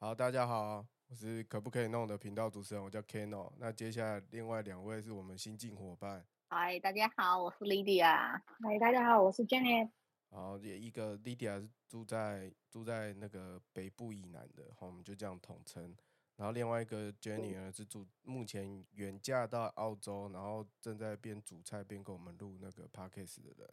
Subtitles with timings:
[0.00, 3.52] 好，大家好，我是可不可以弄的频道主持人，我叫 Keno。
[3.58, 6.24] 那接下来另外两位是我们新进伙伴。
[6.50, 8.40] 嗨，大家好，我是 Lydia。
[8.62, 9.90] 嗨，大家好，我是 Jenny。
[10.30, 15.96] 好，也一个 Lydia 是住在住在那个北部以南的，好，我们就这样统称。
[16.36, 23.68] 然后另外一个 Jenny 呢是住目前远嫁到澳洲，然后正在边煮菜边跟我们录那个 Podcast 的人。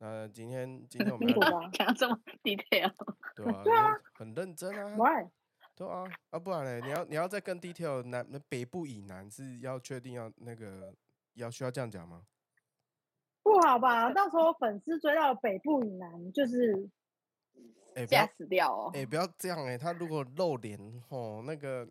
[0.00, 1.26] 那今天今天我们
[1.72, 2.92] 讲这么 detail，
[3.34, 4.94] 对啊，很认真啊。
[5.76, 6.80] 对啊，啊不然嘞？
[6.80, 10.94] 你要你要再更 detail，南那北部以南是要确定要那个
[11.34, 12.22] 要需要这样讲吗？
[13.42, 16.88] 不好吧，到时候粉丝追到北部以南就是
[17.94, 18.90] 哎吓死掉哦！
[18.94, 20.78] 哎，不要这样哎，他如果露脸
[21.10, 21.86] 哦，那个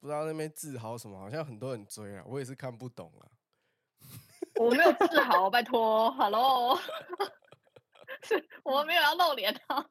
[0.00, 3.30] 不知道那边自豪什么，好像很多人追啊，我也是看不懂啊。
[4.56, 6.76] 我没有自豪，拜托，Hello，
[8.64, 9.88] 我没有要露脸哦，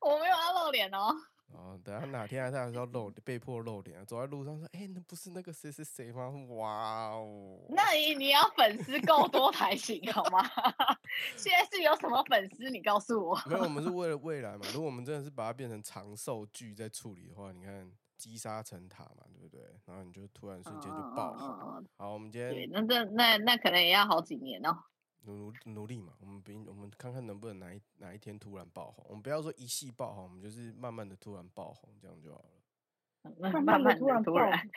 [0.00, 1.14] 我没有要露脸哦。
[1.54, 7.58] 哦，等下哪天他还是要露，被迫露脸，走在路上说：“哎，那不是那个谁谁谁吗？”哇哦！
[7.68, 10.42] 那你你要粉丝够多才行，好吗？
[11.36, 12.70] 现在是有什么粉丝？
[12.70, 13.38] 你告诉我。
[13.46, 14.60] 没有，我 们是为了未来嘛。
[14.72, 19.62] 如果我们真的是把它变成长寿剧在处理的话，你看积沙成塔嘛，对不对？
[19.86, 21.84] 然后你就突然瞬间就爆红。
[21.98, 24.76] 好，我们今天对那这那那可能也要好几年哦。
[25.24, 29.04] 努努努力嘛，我们比我们看看能不能哪一哪一天突然爆红。
[29.08, 33.30] 我们不要说一系爆红，我们就是慢慢的突然爆红，这样就好了。
[33.38, 34.68] 慢慢的突然突然，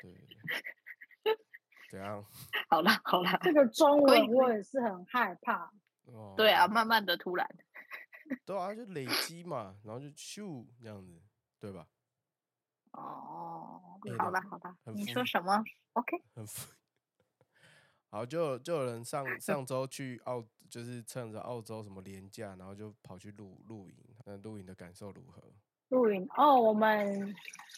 [0.00, 0.28] 对，
[1.90, 2.24] 怎样？
[2.68, 5.70] 好了好了，这个中文我也是很害怕。
[6.06, 7.46] 哦，对啊，慢慢的突然。
[8.46, 11.20] 对啊，就累积嘛，然后就咻这样子，
[11.58, 11.86] 对吧？
[12.92, 15.62] 哦，好了好了，你说什么
[15.92, 16.16] ？OK。
[16.34, 16.46] 很
[18.10, 23.94] 好，就就有人上上周去澳，就是趁着澳洲什么廉价，然后就跑去露露营。
[24.26, 25.42] 那露营的感受如何？
[25.90, 27.34] 露营哦，我们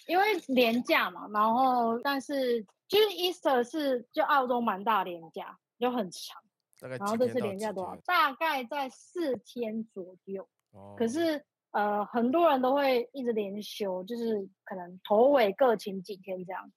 [0.06, 6.42] 因为廉价嘛，然后但是就是 Easter 是就澳洲蛮大廉价，就很长。
[6.80, 7.94] 大概然后这次廉价多少？
[8.04, 10.48] 大概在四天左右。
[10.72, 10.94] 哦。
[10.98, 16.72] 可是呃，很多人都会一直连休，就是可能头尾各请几天这样。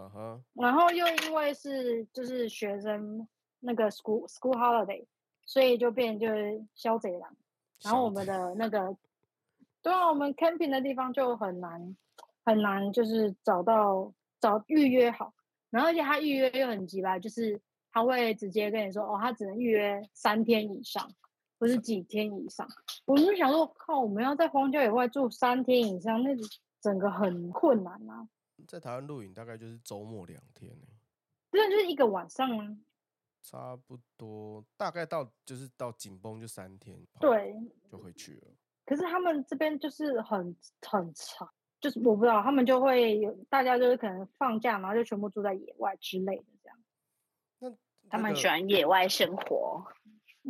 [0.00, 3.26] 嗯哼，然后又因为是就是学生
[3.58, 5.04] 那个 school school holiday，
[5.44, 7.26] 所以就变就是消贼了。
[7.82, 8.96] 然后我们的那个，
[9.82, 11.96] 对啊，我们 camping 的地方就很难
[12.44, 15.34] 很难，就是找到找预约好。
[15.70, 17.60] 然后而且他预约又很急吧，就是
[17.90, 21.10] 他会直接跟你说，哦，他只能预约三天以上，
[21.58, 22.66] 不是几天以上。
[23.04, 26.30] 我就想说，靠，我们要在荒郊野外住三天以上，那
[26.80, 28.28] 整个很困难啊。
[28.66, 30.86] 在台湾露营大概就是周末两天呢，
[31.50, 32.78] 对，就是一个晚上吗？
[33.40, 37.54] 差不多，大概到就是到紧绷就三天，对，
[37.90, 38.48] 就回去了。
[38.84, 41.48] 可是他们这边就是很很长，
[41.80, 46.78] 就是我不知道他们就会有大家就是可能放假，然后就全部住在野外之类的这样。
[47.60, 47.72] 那
[48.10, 49.86] 他们喜欢野外生活。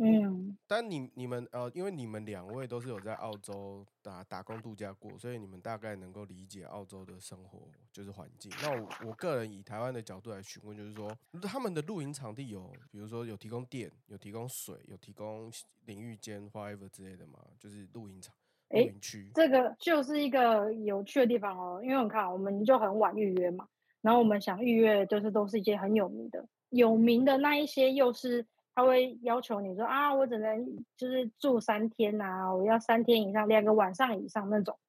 [0.01, 8.49] 嗯，但你你们呃，因为你们两位都是有在澳洲打打工度假过，所以你们大概能够理解澳洲的生活就是环境。
[8.61, 15.51] 那我我个人以台湾的角度来询问，就是说他们的露营场地有，比如说有提供电、有提供水、有提供
[15.85, 17.37] 淋浴间、whatever 之类的吗？
[17.59, 18.33] 就是露营场、
[18.69, 19.29] 露营区。
[19.33, 23.67] 这个就是一个有趣的地方哦，因为我看我们就很晚预约嘛，
[23.99, 28.45] 然后我们想预约就是都是一些很有名的，有名的那一些又是。
[28.79, 34.79] 他会要求你说啊，我只能就是住三天啊，我要三天以上，两个晚上以上那种。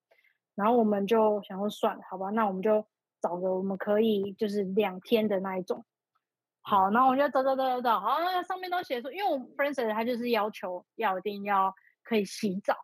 [0.55, 2.87] 然后我们就想说算了，好吧，那我们就
[3.21, 5.85] 找个我们可以就是两天的那一种。
[6.63, 11.75] 好，然后我就走走走走走，好，那上面都写说，因为我 friends 他就是要求要一定要
[12.05, 12.77] 可以洗澡，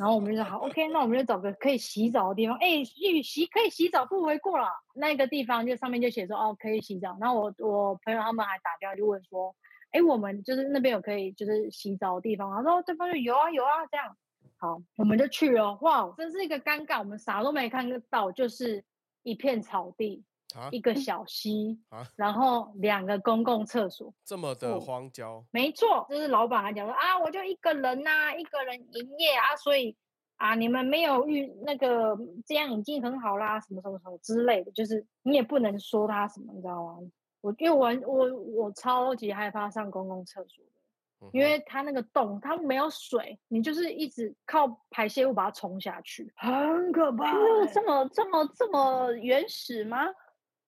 [0.00, 2.56] 然后我们就说好，OK，那我们就找个可以洗澡的地方。
[2.56, 4.66] 哎，洗洗可以洗澡不为过了，
[4.96, 7.16] 那个地方就上面就写说哦可以洗澡。
[7.20, 9.54] 然后我我朋友他们还打电话就问说。
[9.92, 14.16] 哎，我们就是那边有可以就是洗澡的地方，然后对方就有啊有啊这样，
[14.56, 15.76] 好，我们就去了。
[15.80, 18.84] 哇，真是一个尴尬，我们啥都没看到，就是
[19.22, 20.22] 一片草地，
[20.70, 21.80] 一个小溪，
[22.14, 25.44] 然后两个公共厕所，这么的荒郊。
[25.50, 29.96] 没错，就是老板还讲说啊，我就一个人呐，一个人营业啊，所以
[30.36, 32.16] 啊，你们没有遇那个
[32.46, 36.98] 这样已经很好啦，什么什么什么之类的，就是你也不能说他什么，你知道吗？
[37.40, 47.32] 我因为我我我超级害怕上公共厕所的，因为它那个洞它没有水，你就是一直靠排泄物把它冲下去，很可怕。
[47.72, 50.06] 这么这么这么原始吗？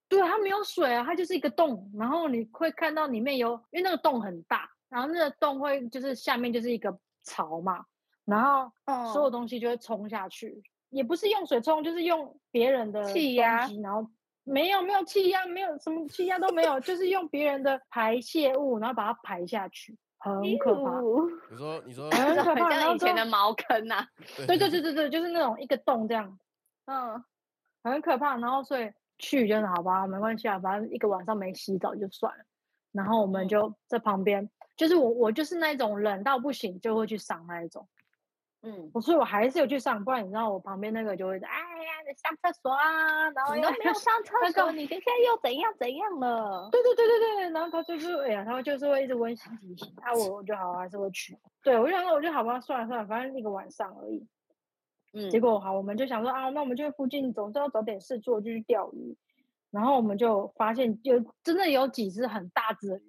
[0.09, 7.85] 对，它没有水啊，它就是一个洞，然后你会看到里面有，因为那个洞很大，然后那个洞会就是下面就是一个槽嘛，
[8.25, 8.71] 然后
[9.13, 10.63] 所有东西就会冲下去。
[10.91, 14.07] 也不是用水冲，就是用别人的东气压西然后
[14.45, 21.01] 没有没有气压，没有什么气压都没有，就是用别人的排泄物，然后把它排下去，很可怕。
[21.01, 24.07] 哟你说你说很 可怕然后像以前的茅坑 呐、
[24.47, 26.39] 对 对对对对，就是那种一个洞这样，
[26.87, 27.23] 嗯，
[27.85, 28.37] 很可怕。
[28.37, 32.45] 然后所以去就是好吧，没关系啊，反正一个晚上没洗澡就算了。
[32.93, 37.89] 然后我们嗯就在旁边，就是我我就是那种冷到不行就会去上那一种。
[38.65, 46.69] 嗯，我所以我还是有去上，不然你知道我旁边那个就会哎呀，你上厕所啊，然后又你都没有上厕所，你现在又怎样怎样了？
[46.71, 54.25] 对对对对对，然后他就是哎呀，他就是会一直温馨提醒，啊我我就好还是会去，对我就想说我就好吧，算了算了，反正一个晚上而已。
[55.15, 59.17] 嗯，结果好，我们就想说啊，那我们就附近总是要找点事做，就去钓鱼。
[59.73, 63.07] 然后我们就发现有真的有几只很大只的鱼，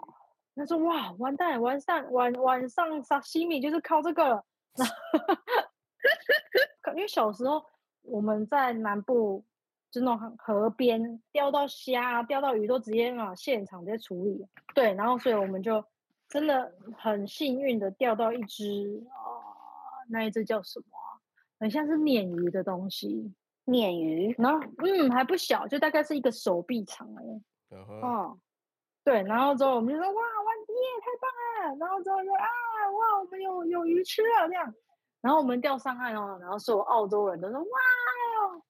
[0.56, 4.44] 他说哇，完蛋，晚上晚晚上沙西米就是靠这个了。
[6.84, 7.64] 然后因为小时候
[8.02, 9.46] 我们在南部，
[9.92, 14.46] 就那种河边钓到虾、啊、钓到鱼都直接啊现场直接处理。
[14.74, 15.84] 对，然后所以我们就
[16.28, 19.14] 真的很幸运的钓到一只啊、
[20.10, 21.22] 那一只叫什么啊、
[21.60, 23.32] 很像是鲶鱼的东西，
[23.66, 27.24] 鲶鱼，然后嗯还不小，就大概是一个手臂长哎、
[27.72, 28.40] 嗯，
[29.04, 30.43] 对，然后之后我们就说哇，完
[30.74, 31.30] 耶，太棒
[31.72, 31.78] 了！
[31.80, 32.48] 然后之后就啊，
[32.92, 34.74] 哇，我们有有鱼吃了这样。
[35.22, 38.62] 然后我们钓上岸哦，然后所有澳洲人都说哇哦，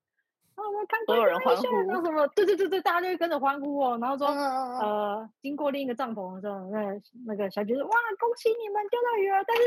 [0.55, 3.97] 然后我们看所有人欢呼然后什么，对对对对，大家就会跟着欢呼哦。
[4.00, 6.79] 然后说、呃，经过另一个帐篷的时候，那
[7.25, 9.63] 那个小姐说哇，恭喜你们钓到鱼了，但是。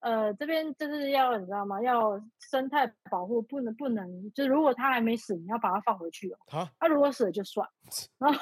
[0.00, 1.80] 呃，这边就是要你知道吗？
[1.82, 6.38] 要生态保护，不能不能，就是如果它还没死，你要把它放回去哦。
[6.48, 7.66] 好它、如果死了就算。
[8.18, 8.38] 然后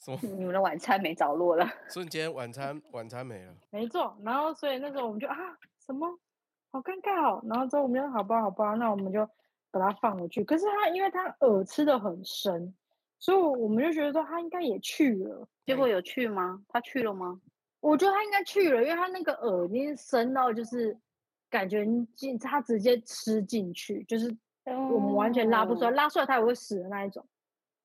[0.00, 1.68] 什么你们的晚餐没着落了。
[1.88, 5.36] 瞬间晚餐晚餐没了，没错，然后所以那时候我们就啊
[5.84, 6.08] 什么
[6.72, 9.28] 好尴尬哦，然后之后我们就好吧好吧，那我们就
[9.70, 10.42] 把它放回去。
[10.42, 12.74] 可是它因为它饵吃的很深，
[13.18, 15.46] 所以我们就觉得说它应该也去了。
[15.66, 16.60] 结果有去吗？
[16.68, 17.40] 他去了吗？
[17.80, 20.96] 我觉得它应该去了，因为它那个饵已经深到就是
[21.48, 21.86] 感觉
[22.16, 27.24] 进它直接吃进去，就是我们完全拉不出来，拉出来它也会死的那一种。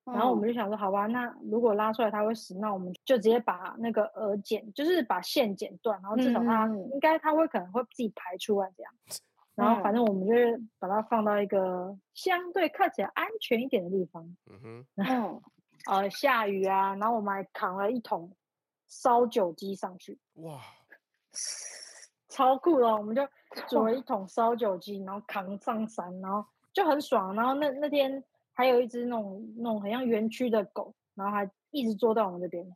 [0.06, 8.92] 然后我们就想说，好吧，那如果拉出来它会死，那我们就直接把那个饵剪，就是把线剪断，然后至少它、应该它会可能会自己排出来这样。
[9.56, 14.22] 然后反正我们就是把它放到一个相对看起来安全一点的地方。
[14.50, 15.42] 嗯哼，然后，
[15.86, 18.30] 呃，下雨啊，然后我们还扛了一桶
[18.86, 20.60] 烧酒鸡上去，哇，
[22.28, 22.98] 超酷的哦。
[22.98, 23.26] 我们就
[23.66, 27.34] 煮了一桶烧酒鸡，然后扛上山，然后就很爽。
[27.34, 28.22] 然后那那天
[28.56, 32.66] 还有一只那种那种很像园区的狗，然后还一直坐在我们这边。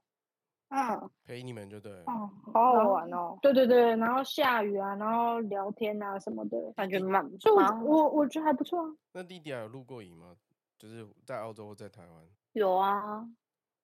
[0.68, 2.04] 嗯，陪你们就对了。
[2.06, 8.86] 哦，好好玩哦，对对对，然后下雨啊，然后聊天啊什么的，感觉蛮不错我我我觉得还不错啊。
[9.12, 10.36] 那弟弟还有露过营吗？
[10.78, 12.24] 就是在澳洲或在台湾？
[12.52, 13.26] 有啊。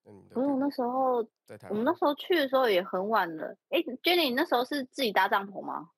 [0.04, 3.56] 那你的可是我那时候，在台湾我们那时候去的时候也很晚了。
[3.70, 5.90] 哎，Jenny，你那时候是自己搭帐篷吗？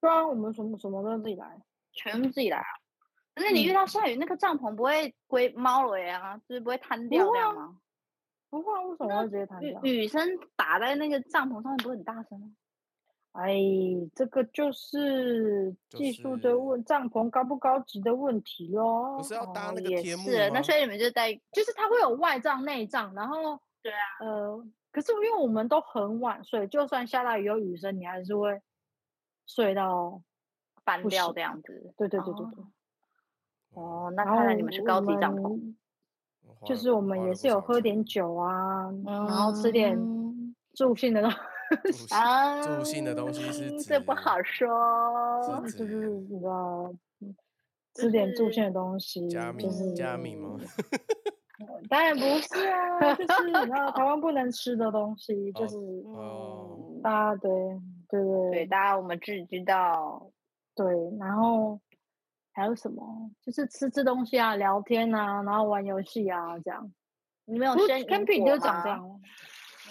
[0.00, 1.62] 对啊，我们什么什么都自己来。
[1.92, 2.66] 全部自己来啊？
[3.34, 7.78] 可是你遇嗯到下雨，那个帐篷不会归猫了啊，就是不会瘫掉吗？
[8.48, 9.80] 不会啊，为什么会直接弹掉？
[9.82, 12.50] 雨雨声打在那个帐篷上面，不会很大声吗？
[13.32, 13.52] 哎，
[14.14, 19.16] 这个就是技术是的问，帐篷高不高级的问题咯。
[19.16, 28.60] 不是要搭那个哦也天幕是，那所以你们就带就是它会有外帐、内帐，然后对啊，呃，可是因为我们都很晚睡，就算下大雨有雨声，你还是会
[29.46, 30.22] 睡到。
[30.84, 31.94] 翻掉这样子。
[31.96, 32.62] 对对对对对。
[32.62, 32.68] 哦，
[34.14, 35.74] 那看来你们是高级我帐篷。
[36.64, 44.66] 就是我们也是有喝点酒啊，然后吃点嗯助兴的东助 兴啊，助兴的东西是 指这不好说。
[45.66, 46.90] 是就是指你知道，
[47.20, 47.34] 嗯
[47.92, 49.28] 就吃点助兴的东西，
[49.58, 50.58] 就是加米吗？
[51.88, 55.76] 当然不是啊，就是你知道台湾不能吃的东西，就哦是
[56.06, 57.50] 哦嗯，大家对
[58.08, 60.30] 对对，对大家我们自己知道。
[60.74, 60.86] 对，
[61.20, 61.78] 然后
[62.54, 63.30] 还有什么？
[63.42, 66.90] 就是吃吃东西啊，聊天啊，然后玩游戏啊，这样。
[67.46, 69.20] 你没有不是生萤 camping 就长这吗样。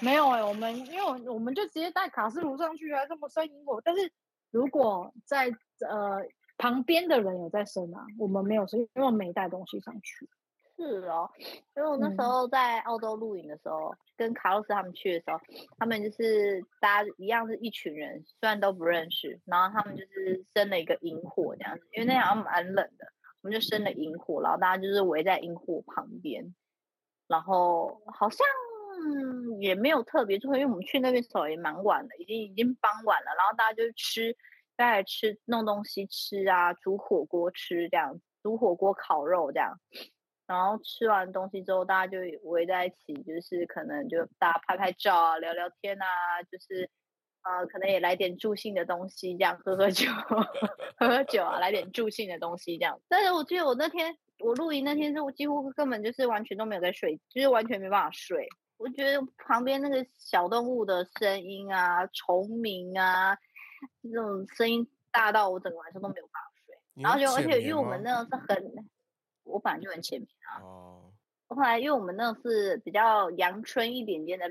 [0.02, 3.80] 没有哎、我们因为我我们就直接带卡式炉上去啊，这么生萤火。
[3.84, 4.12] 但是
[4.50, 5.50] 如果在
[5.88, 6.20] 呃
[6.58, 10.28] 旁边的人有在生啊，我们没有生，因为没带东西上去。
[10.76, 11.30] 是哦，
[11.76, 15.40] 因为我那时嗯候在澳洲露营的时候，跟卡洛斯他们去的时候，
[15.78, 23.06] 他们就是大家一样是一群人，虽然都不认识，然后他们就是生了一个萤火这样子，因为那好像蛮冷的，
[23.42, 26.54] 我们就生了萤火，然后大家就是围在萤火旁边，
[27.28, 28.46] 然后好像
[29.60, 34.36] 也没有特别做，因为我们去那边时候也蛮晚的，已经已经傍晚了，然后大家就吃
[34.76, 39.80] 大家吃弄东西吃啊，煮火锅吃这样，煮火锅烤肉这样。
[40.46, 46.06] 然后吃完东西之后，大家就围在一起，就是可能就大家拍拍照啊，聊聊天啊，
[46.52, 46.90] 就是
[47.44, 50.06] 呃，可能也来点助兴的东西，这样喝喝酒，
[50.98, 53.00] 喝喝酒啊，来点助兴的东西这样。
[53.08, 58.46] 但是我记得我那天我露营那天是我几乎根本就是完全都没有在睡，就是完全没办法睡。
[58.78, 63.34] 我觉得旁边那个小动物的声音啊，虫鸣啊，
[64.04, 66.76] 这种声音大到我整个晚上都没有办法睡。
[67.02, 68.90] 然后就而且因为我们那个是很。
[69.44, 70.62] 我本来就很浅眠啊。
[70.62, 71.12] 哦。
[71.48, 74.46] 后来因为我们那个是比较阳春一点点的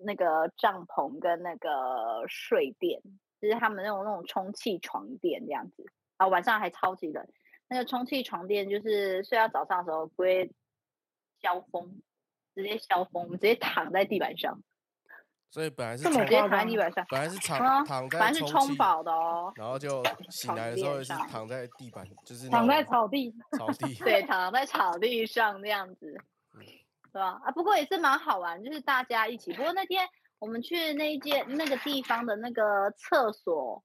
[0.00, 3.02] 那个帐篷跟那个睡垫，
[3.40, 5.84] 就是他们那种那种充气床垫这样子
[6.16, 7.26] 啊，晚上还超级冷。
[7.68, 10.52] 那个充气床垫就是睡到早上的时候不会
[11.42, 12.00] 消风，
[12.54, 14.62] 直接消风，我们直接躺在地板上。
[15.50, 19.50] 所以本来是直接躺在地板上，本来是躺躺在，本来是充饱的哦。
[19.56, 23.94] 然后就 醒来的时候是躺在地板，就是躺在草地， 草地。
[24.04, 26.14] 对，躺在草地上那样子，
[27.12, 27.40] 对吧？
[27.44, 29.52] 啊，不过也是蛮好玩，就是大家一起。
[29.54, 30.06] 不过那天
[30.38, 33.82] 我们去那一间那个地方的那个厕所，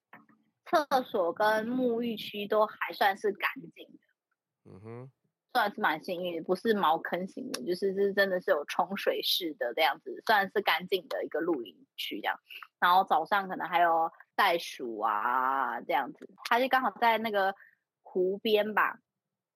[0.66, 4.72] 厕所跟沐浴区都还算是干净的。
[4.72, 5.12] 嗯哼。
[5.54, 12.40] 算是蛮幸运，不是茅坑型的，就是是真的是有冲水式的这样子，算是干净的一个露营区这样。
[12.80, 17.54] 然后早上可能还有袋鼠啊这样子，它就刚好在那个
[18.02, 18.98] 湖边吧。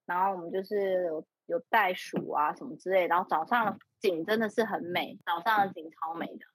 [0.05, 6.45] 然后我们就是有有袋鼠啊什么之类，然后早上的景真的是很美，早上的景超美的。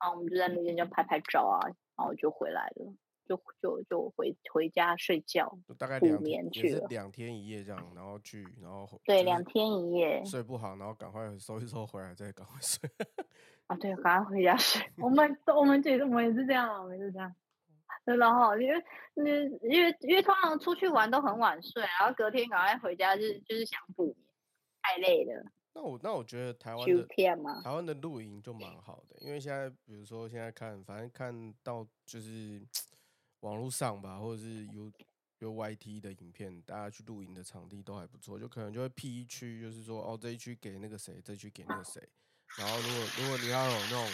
[0.00, 1.58] 然后我们就在那边就拍拍照啊，
[1.96, 2.94] 然后就回来了。
[3.28, 12.88] 就就就回回家睡觉，大概两天去了，两天一夜这样，然后去，然后对两天一夜睡不好，然后赶快收一收回来再赶快睡。
[13.68, 14.80] 啊，对，赶快回家睡。
[14.96, 17.30] 我们我们觉得我们也是这样，我们是这样。
[18.04, 18.82] 然后因为
[19.16, 24.16] 因为因为因为通常出去玩都很晚睡，然后隔天赶快回家就是就是想补眠，
[24.80, 25.44] 太累了。
[25.74, 27.06] 那我那我觉得台湾的
[27.62, 32.66] 台湾的露营就蛮好的，因为现在比如说现在看，反正看到就是。
[33.40, 34.92] 网络上吧，或者是 U
[35.38, 42.02] 有 YT 的影片，大家去露营的场地都还不错，就可能就会 P 一区，就是说哦这一区给那个谁，这一区给那个谁。
[42.58, 44.04] 然后如果如果你要有那种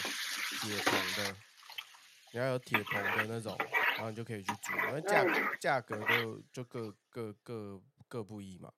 [0.61, 1.35] 铁棚的，
[2.33, 3.57] 你要有铁棚的那种，
[3.95, 5.25] 然后你就可以去租，因为价
[5.59, 8.71] 价格都就各各各各不一嘛。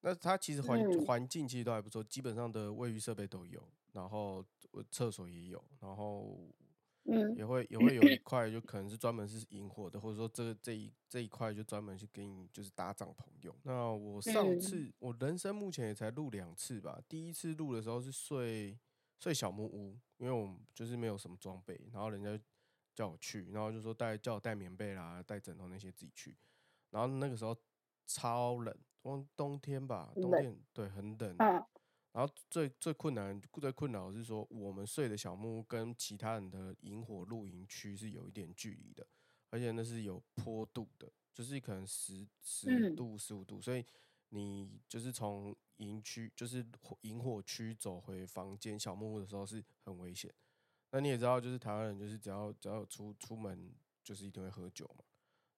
[0.00, 4.42] 那它其实环环境其实都还不错，基本上的卫浴设备都有，然后
[4.90, 6.50] 厕所也有，然后。
[7.04, 13.54] 嗯，也会也会有一 块，就可能是专门是引火的，或者说这这一这一块就专门去给你就是搭帐篷用。
[13.64, 18.78] 那我上次我人生目前也才录两次吧，第一次录的时候是睡
[19.18, 22.38] 睡小木屋，因为我们就是没有什么装备，然后人家
[22.94, 26.36] 叫我去，然后就说带叫我带棉被啦、带枕头那些自己去，
[26.90, 27.56] 然后那个时候
[28.06, 31.36] 超冷，冬冬天吧，冬天对很冷。
[32.12, 39.06] 然后最最困难、最困扰的是说，我们睡的小木屋跟其他人的萤火露营区是有一点距离的，
[39.48, 43.82] 而且那是有坡度的，就是可能十十度、十五度，所以
[44.28, 46.64] 你就是从营区，就是
[47.00, 50.30] 萤火区走回房间小木屋的时候是很危险。
[50.90, 55.04] 那你也知道，就是台湾人就是只要只要出出门，就是一定会喝酒嘛，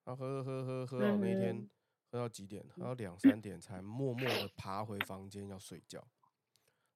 [0.05, 1.69] 然后喝喝喝喝到那天
[2.09, 2.65] 喝到几点？
[2.69, 6.07] 喝到两三点才默默的爬回房间要睡觉。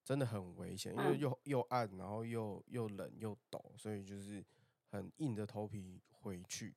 [0.09, 4.43] 真的很危险，因为又又暗，然后又又冷又陡，所以就是
[4.89, 6.73] 很硬着头皮回去。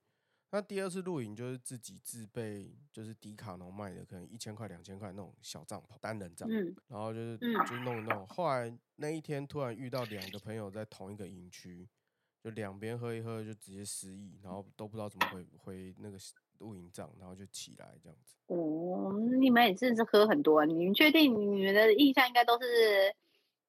[0.51, 6.47] 那第二次露营就是自己自备，就是迪卡侬卖的，可能一千块、两千块那种小帐篷，单人帐。
[6.47, 6.77] 嗯。
[6.89, 8.27] 然后就是就弄一弄。
[8.27, 11.89] 后来那一天突然遇到两个朋友在同一个营区，
[12.45, 16.19] 就两边喝一喝就直接失忆，然后都不知道怎么回回那个
[16.59, 18.37] 露营帐，然后就起来这样子。
[18.49, 23.17] 哦，你们也是喝很多，啊你们确定你们的印象应该都是？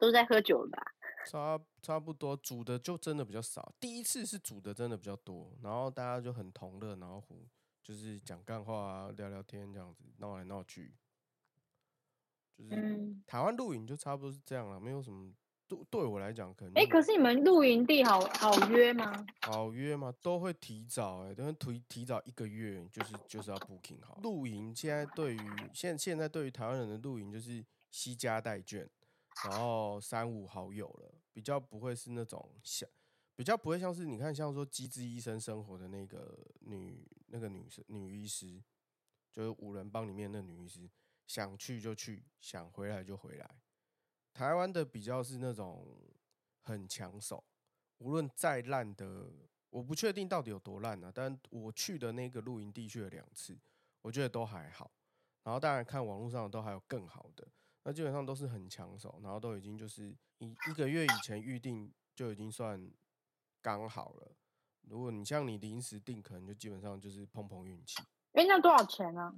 [0.03, 0.83] 都在喝酒吧？
[1.25, 3.73] 差差不多，煮的就真的比较少。
[3.79, 7.23] 第一次是煮的真的比较多，然后大家就很同乐，然后
[7.81, 10.93] 就是讲干话啊，聊聊天这样子，闹来闹去。
[12.57, 15.33] 就是台湾露营就差不多是这样了，没有什么。
[15.65, 19.25] 对对我来讲，可能哎，可是你们露营地好好约吗？
[19.43, 20.13] 好约吗？
[20.21, 24.19] 都会提早哎，都会提提早一个月，就是就是要 booking 好。
[24.21, 25.39] 露营现在对于
[25.73, 28.85] 现现在对于台湾人的露营就是惜家带眷。
[29.45, 32.89] 然后三五好友了，比较不会是那种像，
[33.35, 38.63] 比较不会像是你看像说机智医生生活的那个女那个女生女医师，
[39.31, 40.89] 就是五人帮里面那女医师，
[41.27, 43.55] 想去就去，想回来就回来。
[44.33, 45.97] 台湾的比较是那种
[46.61, 47.43] 很抢手，
[47.97, 49.31] 无论再烂的
[49.69, 53.59] 我不确定到底有多烂呢、但我去的那个露营地去了两次，
[54.01, 54.91] 我觉得都还好。
[55.43, 57.47] 然后当然看网络上都还有更好的，
[57.83, 62.91] 那基本上都是很抢手，然后都已经就是一一个月以前预定就已经算
[63.61, 64.31] 刚好了。
[64.83, 68.01] 如果你像你临时订，可能就基本上就是碰碰运气。
[68.33, 69.33] 哎，那多少钱啊？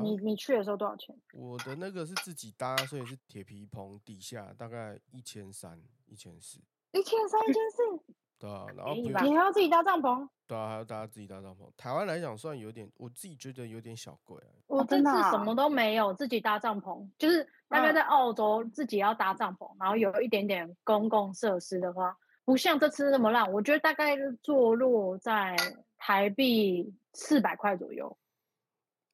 [0.00, 1.18] 你你去的时候多少钱？
[1.32, 6.60] 我的那个是自己搭，所以是铁皮棚，底下大概一千三、一千四，
[6.92, 10.28] 一千三、一千四，对啊，然后你还要自己搭帐篷？
[10.46, 11.68] 对啊，还要大家自己搭帐篷。
[11.76, 14.54] 台湾来讲算有点，我自己觉得有点小贵啊。
[14.68, 23.52] 我这真的啊次什么都没有，自己搭帐篷，就是大概嗯在澳洲自己要搭帐篷，然后有一点点公共设施的话，不像这次那么烂。
[23.52, 25.56] 我觉得大概坐落在
[25.98, 28.16] 台币四百块左右，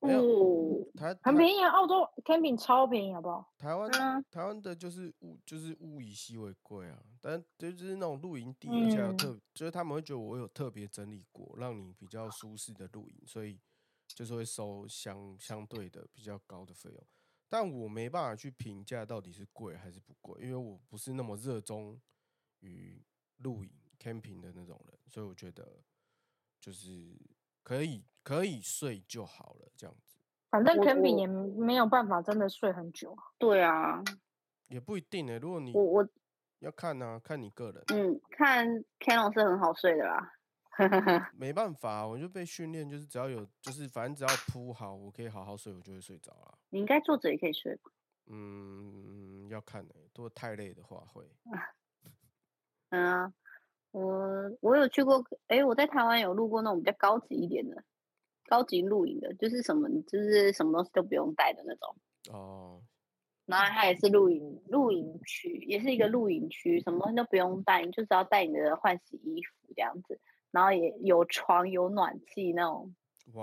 [0.04, 1.70] 没有哦，台很便宜啊！
[1.70, 3.52] 澳洲 camping 超便宜，好不好？
[3.56, 13.58] 台湾嗯台湾的就是物就是物以稀为贵啊，但就是那种露营地，而且特，就是他们会觉得我有特别整理过，让你比较舒适的露营，所以
[14.06, 17.06] 就是会收相相对的比较高的费用。
[17.48, 22.00] 但我没办法去评价到底是贵还是不贵，因为我不是那么热衷
[22.60, 23.02] 于
[23.38, 25.80] 露营 camping 的那种人，所以我觉得
[26.60, 27.16] 就是
[27.62, 30.18] 可以可以睡就好了，这样子
[30.50, 33.22] 反正我 camping 我也没有办法真的睡很久啊。
[33.38, 34.02] 对啊，
[34.68, 36.08] 也不一定呢、如果你我我
[36.60, 37.84] 要看呢、看你个人。
[37.88, 38.66] 嗯，看
[38.98, 40.32] Canon 是很好睡的啦。
[41.36, 46.58] 没办法，我就被训练，就是只要有，就是反正只要铺好，我可以好好睡，我就会睡着了。
[46.70, 47.92] 你应该坐着也可以睡吧？
[48.26, 51.28] 嗯，要看呢、如果太累的话会。
[52.90, 53.32] 嗯啊，
[53.90, 57.84] 我我有去过，诶，我在台湾有录过那种比较高级一点的，
[58.54, 61.96] 高级露营的，就是什么就是什么东西都不用带的那种。
[62.32, 62.80] 哦，
[63.46, 70.20] 然后它也是露营露营区，也是一个露营区，什么东西都不用带，你就只要带你的换洗衣服这样子，
[70.52, 72.94] 然后也有床有暖气那种，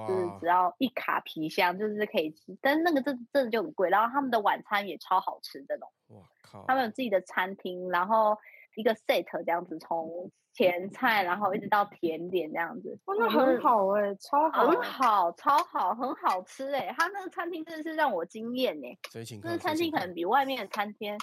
[0.08, 0.30] 就是。
[0.39, 6.24] 只要一卡皮箱就是可以吃，但是那个真真的就很贵，然后他们的晚餐也超好吃这种，哇。
[6.41, 8.38] 靠，他们有自己的餐厅，然后
[8.75, 18.97] 一个 set 这样子，从前菜然后一直到甜点这样子，哇，那我觉得很好哎、超好，很好，超好，很好吃哎、他那个餐厅真的是让我惊艳哎？
[19.43, 21.17] 那个餐厅可能比外面的餐厅，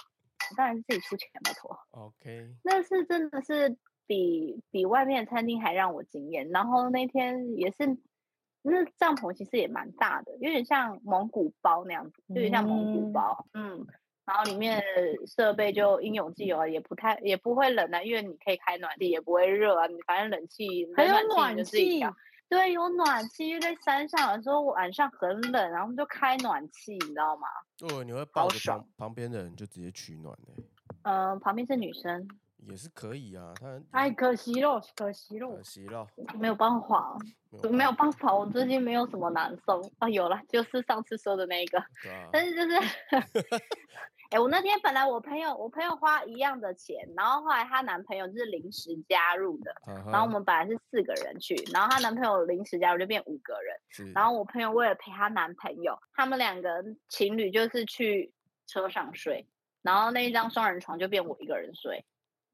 [0.57, 1.77] 当然是自己出钱，拜托。
[1.91, 6.49] OK，那是真的是比比外面的餐厅还让我惊艳。
[6.49, 7.97] 然后那天也是，
[8.63, 13.85] 那帐篷其实也蛮大的，有点像蒙古包那样子，有点像蒙古嗯包，嗯。
[14.29, 19.87] 然后里面的设备就应有尽有啊，也不太也不会冷啊，因为你可以开暖气，也不会热啊。
[19.87, 21.99] 你反正冷气还有暖气
[22.47, 27.47] 对，有暖气，因为在山上有时候晚上很冷，然后我们就开暖气，你知道吗？
[27.81, 30.63] 哦，你会抱着旁爽旁边的人就直接取暖呢、
[31.01, 33.51] 嗯、旁边是女生，也是可以啊。
[33.59, 35.63] 他也哎，可惜了，可惜了可。
[35.63, 36.05] 惜了，
[36.39, 37.17] 没有办法，
[37.71, 40.07] 没有办法，我最近没有什么难受啊。
[40.07, 42.77] 有了，就是上次说的那个，啊，但是就是，
[44.29, 58.31] 哎、我那天本来我朋友我朋友花一样的钱，然后后来她男朋友就是临时加入的，然然后我们本来是四个人去，然后她男朋友临时加入就变五个人，然后我朋友为了陪她男朋友，他们两个情侣就是去
[58.67, 59.47] 车上睡，
[59.81, 62.05] 然后那一张双人床就变我一个人睡。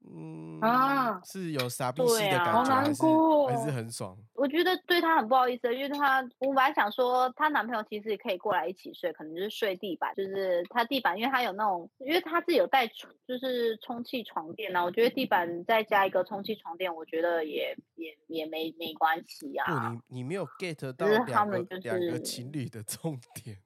[0.08, 4.16] 嗯啊是有傻逼式对啊的感觉，好难还是过还是哦很爽。
[4.34, 19.92] 我觉得对她很不好意思，因为她我本来想说她男朋友其实也可以过来一起睡，可能就是睡地板，就是她地板，因为她有那种，因为她自己有带就是充气床垫啊，我觉得地板再加一个充气床垫，我觉得也也也没没关系不，啊。
[20.08, 23.56] 你你没有 get 到他两个们就两个是情侣的重点。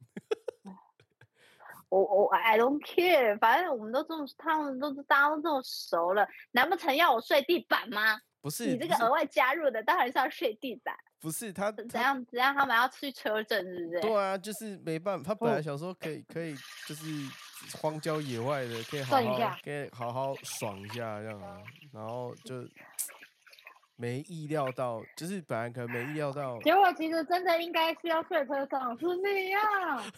[1.90, 8.18] 我我 I don't care，反正我们都这么，他们都大家都这么熟了，难不成要我睡地板吗？
[8.40, 14.00] 不是你这个额外加入的当然是要睡地板，不是他怎样怎样他们要去车震是不是？
[14.00, 16.54] 对啊，就是没办法，他本来哦想说可以可以
[16.86, 17.04] 就是
[17.76, 21.58] 荒郊野外的，可以好好可以好好爽一下这样啊，
[21.92, 22.54] 然后就
[24.00, 29.60] 没意料到，就是本来可能没意料到，结果其实真的应该是要睡车上，是你呀、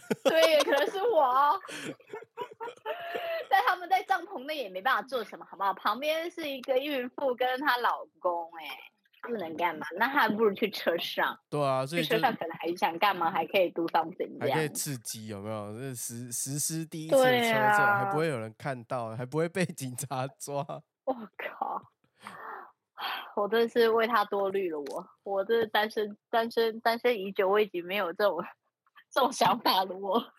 [0.23, 1.59] 对，也可能是我哦。
[3.51, 5.73] 但他们在帐篷内也没办法做什么，好不好？
[5.73, 8.65] 旁边是一个孕妇跟她老公、哎，
[9.21, 9.85] 不能干嘛？
[9.99, 14.69] 那还不如去车上，对啊，所以就车上可能还想干嘛，还可以 do something 还可以。
[14.69, 15.77] 刺激，有没有？
[15.77, 20.65] 这实实施第一次车震，还啊不会有人看到，还不会被 警察抓。
[21.05, 21.81] 我靠！
[23.35, 28.43] 我真的是为他多虑了我，我这单身单身单身已久，我已经没有这种
[29.09, 30.23] 这种想法了我。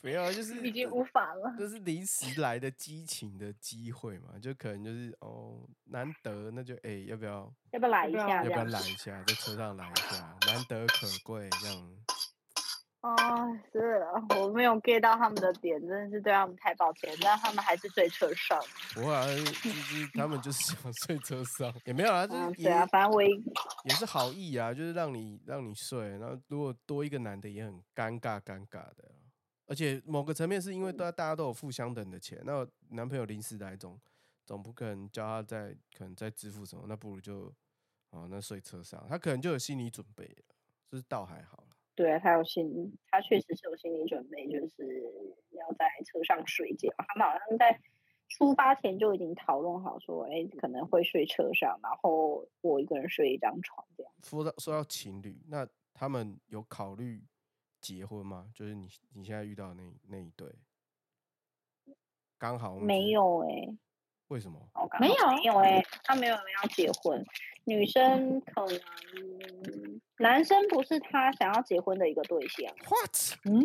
[0.00, 1.52] 没有啊，就是已经 无法了。
[1.58, 8.44] 就是临时来的激情的机会嘛，就可能就是哦，难得那就哎、要不要要不要来一下？
[8.44, 11.90] 要不要来一下，在车上来一下，难得可贵这样。
[13.00, 14.04] 啊，是
[14.40, 17.14] 我没有 get 到他们的点，真的是对他们太抱歉。
[17.20, 18.60] 但他们还是睡车上。
[18.94, 19.24] 不会啊，
[19.62, 23.28] 就是他们就是想睡车上，也没有啊，就是嗯，对啊，反正我一
[23.84, 29.14] 也是好意啊，就是让你让你睡，然后如果多一个男的也很尴尬尴尬的啊、
[29.66, 34.00] 而且某个层面是因为大家大家都有付相等的钱，那男朋友临时来总
[34.44, 37.54] 总不可能叫他再可能再支付什么，那不如就
[38.10, 40.44] 哦那睡车上，他可能就有心理准备了，
[40.90, 41.67] 就是倒还好啦。
[41.98, 45.02] 对啊他有心，他确实是有心理准备，就是
[45.50, 46.88] 要在车上睡觉。
[46.96, 47.76] 他们好像在
[48.28, 54.12] 出发前就已经讨论好说，哎，可能会睡车上，然后我一个人睡一张床这样。
[54.22, 57.20] 说到说到情侣，那他们有考虑
[57.80, 58.48] 结婚吗？
[58.54, 60.54] 就是你你现在遇到的那那一对，
[62.38, 63.76] 刚好没，有哎、
[64.28, 64.58] 为什么？
[65.00, 67.24] 没有好没有哎、他没有人要结婚，
[67.64, 73.38] 女生可能男生不是他想要结婚的一个对象，What？
[73.44, 73.64] 嗯，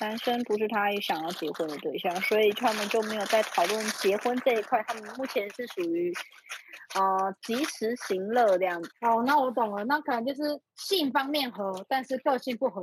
[0.00, 4.82] 男生不是他想要结婚的对象，所以他们就没有在讨论结婚这一块。
[4.86, 6.12] 他们目前是属于
[6.94, 8.90] 呃及时行乐这样子。
[9.00, 10.42] 哦，那我懂了，那可能就是
[10.76, 12.82] 性方面合，但是个性不合。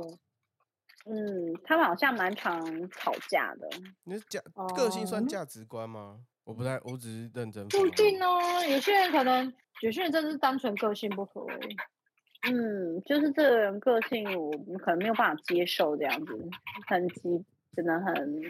[1.04, 3.68] 嗯，他们好像蛮常吵架的。
[4.04, 4.40] 你是价
[4.76, 6.20] 个性算哦价值观吗？
[6.44, 7.66] 我不太，我只是认真。
[7.68, 8.20] 不一定。
[8.22, 11.46] 哦，有些人可能，有些人真是单纯个性不合。
[12.50, 16.50] 嗯，就是这个人个性，我可能没有办法接受这样子，
[16.88, 17.44] 很机，
[17.76, 18.42] 真的很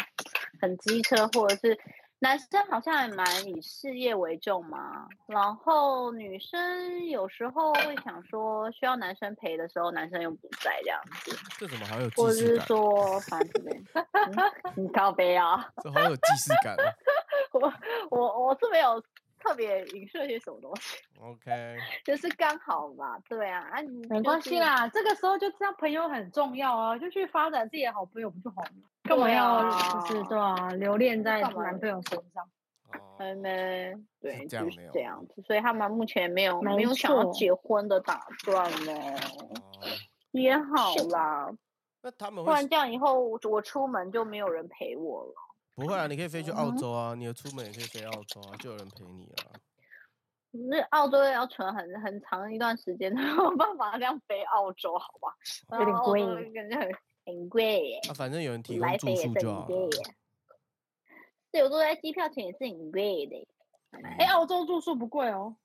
[0.61, 1.79] 很机车，或者是
[2.23, 12.61] 男生好像也蛮以事业为重嘛，然后女生有时候会想说需要男生陪的时候，男生又不在这样子，这怎么好有或者是？
[12.61, 16.85] 说反正嗯 你靠背啊，这好有既视感啊。
[17.55, 17.73] 我
[18.11, 19.03] 我我是没有
[19.43, 28.71] 特别影射些什么东西，OK， 就是刚好嘛，对啊，啊你没就是关系啦，这个时候就知道朋友很重要啊，就去发展自己的好朋友不就好了？
[29.03, 32.45] 干嘛要啊就是对啊，留恋在男朋友身上？
[32.93, 38.93] 哦，还没，对，就是这样没有这样子，所以他们目前没有没没有想要结婚的打算呢，
[39.41, 39.89] 哦
[40.33, 41.51] 也好啦，
[42.01, 45.35] 那他们不然这样以后我我出门就没有人陪我了。
[45.75, 46.07] 不会啊？
[46.07, 49.57] 你可以飞去澳嗯洲啊，你的出门也可以飞澳洲啊，就有人陪你啊。
[50.53, 55.35] 可是澳洲要存很很长一段时间， 才有办法这样飞澳洲，好吧？
[55.79, 56.91] 有点贵感觉很
[57.25, 59.89] 很贵耶，啊，反正有人提供住宿就好很贵了。
[60.09, 60.15] 耶。
[61.53, 63.47] 自由坐在机票钱也是很贵的耶，
[64.19, 65.57] 哎，澳洲住宿不贵哦，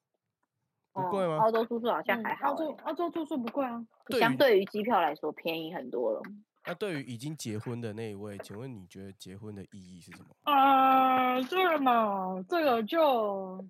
[0.94, 3.86] 哦不贵吗澳洲住宿好像嗯还好耶，澳洲澳洲住宿不贵啊。
[4.20, 6.22] 相对于机票来说便宜很多了。
[6.68, 10.26] 那对于已经结婚的那一位，请问你觉得结婚的意义是什么？
[10.44, 13.66] 啊，这个嘛，这个就哦，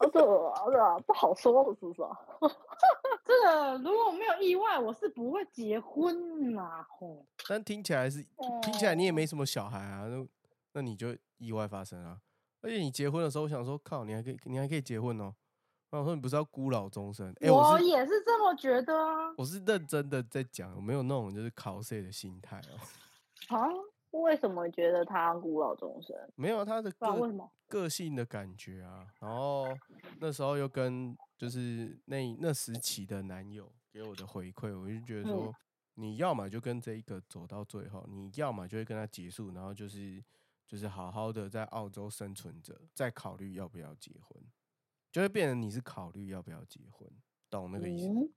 [0.00, 2.02] 这个这个不好说了，是不是？
[3.24, 6.86] 这个如果没有意外，我是不会结婚啦。
[6.90, 8.22] 吼，但听起来是
[8.62, 10.26] 听起来你也没什么小孩啊，那
[10.74, 12.20] 那你就意外发生啊。
[12.60, 15.34] 而且你结婚的时候，我想说，靠，你还可以你还可以结婚哦。
[15.96, 17.34] 我想说你不是要孤老终生？
[17.40, 19.32] 哎、我我也是这么觉得啊。
[19.38, 22.78] 我是认真的在讲，我没有那种就是 cos 的心态哦。
[23.56, 23.68] 啊？
[24.12, 26.16] 为什么觉得他孤老终生？
[26.36, 27.50] 没有他的个什么？
[27.68, 29.66] 个性的感觉啊，然后
[30.20, 35.54] 那时候又跟就是那那时期的男友给我的回馈，我就觉得说，
[35.94, 40.22] 你要么就跟这一个走到最后，你要么就会跟他结束，然后就是
[40.66, 44.42] 就是好好的在澳洲生存着，再考虑要不要结婚，
[45.16, 47.10] 就会变成你是考虑要不要结婚，
[47.48, 48.30] 懂那个意思？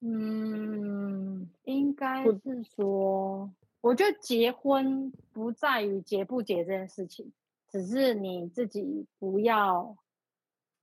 [0.00, 3.48] 嗯，嗯，应该不是说，
[3.80, 7.32] 我觉得结婚不在于结不结这件事情，
[7.68, 9.96] 只是你自己不要，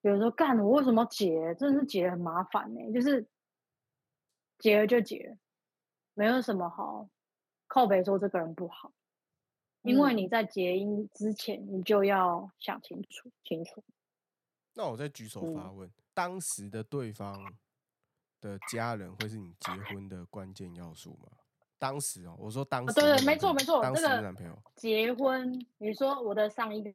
[0.01, 1.53] 比如说干我为什么要结？
[1.55, 3.27] 真的是结很麻烦呢、就是
[4.59, 5.37] 结了就结了，
[6.13, 7.09] 没有什么好
[7.67, 8.93] 靠北说这个人不好，
[9.81, 13.83] 因为嗯你在结姻之前你就要想清楚清楚。
[14.75, 17.41] 那我再举手发嗯问，当时的对方
[18.41, 21.29] 的家人会是你结婚的关键要素吗？
[21.79, 26.93] 当时哦，我说当时、啊对对没错没错当这个时的男朋友，结婚，你说我的上一个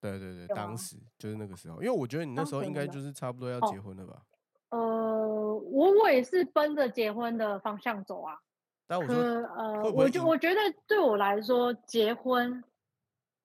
[0.00, 4.22] 对对对，当时就是那个时候，因为我觉得你那时候应该就是差不多要哦结婚了吧？
[4.70, 8.38] 呃，我我也是奔着结婚的方向走啊。
[8.86, 12.62] 但我说可呃，我就我觉得对我来说，结婚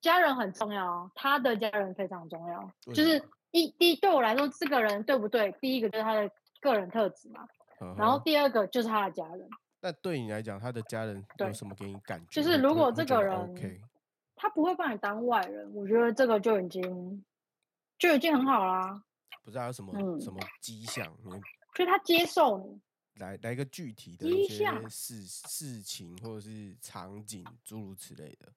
[0.01, 2.71] 家人很重要，他的家人非常重要。
[2.93, 3.21] 就是
[3.61, 5.51] 一第一对我来说，这个人对不对？
[5.61, 7.47] 第一个就是他的个人特质嘛，
[7.79, 9.49] 呵然后第二个就是他的家人。
[9.79, 12.41] 那对你来讲，他的家人有什么给你感觉？
[12.41, 13.81] 就是如果这个人
[14.35, 17.23] 他不会把你当外人，我觉得这个就已经
[17.97, 19.01] 就已经很好啦。
[19.43, 21.31] 不知道有什么、嗯什么迹象，你
[21.73, 22.81] 就他接受你，
[23.21, 28.51] 来来一个具体的一迹象些事事情或者是场景，诸如此类的。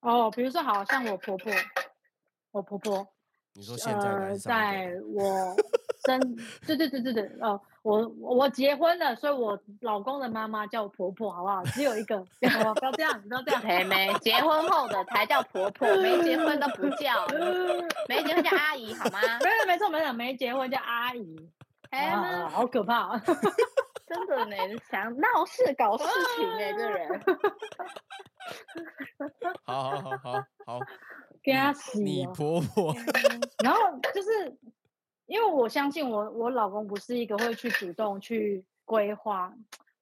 [0.00, 1.52] 哦，比如说，好像我婆婆，
[2.54, 3.04] 我婆婆，
[3.54, 5.56] 你说现在呃，在我
[6.06, 6.20] 生，
[6.64, 11.64] 对对对对对，呃，我我结婚了，所以我老公的妈妈叫我婆婆，好不好？
[11.64, 19.18] 只有一个，不要不要这样，不要这样，妹妹结婚后的才叫婆婆，没结婚都不叫，呃没结婚叫阿姨好吗？
[19.42, 21.36] 没有没错没错，没结婚叫阿姨，
[21.90, 22.14] 哎
[22.50, 24.56] 好可怕，真的呢，
[24.88, 26.04] 想闹事搞事
[26.36, 27.20] 情哎，这人。
[29.64, 30.78] 好好好好好，
[31.44, 32.96] 给他你死你哦婆婆
[33.62, 33.78] 然后
[34.14, 34.56] 就是
[35.26, 39.54] 因为我相信我我老公不是一个会去主动去规划，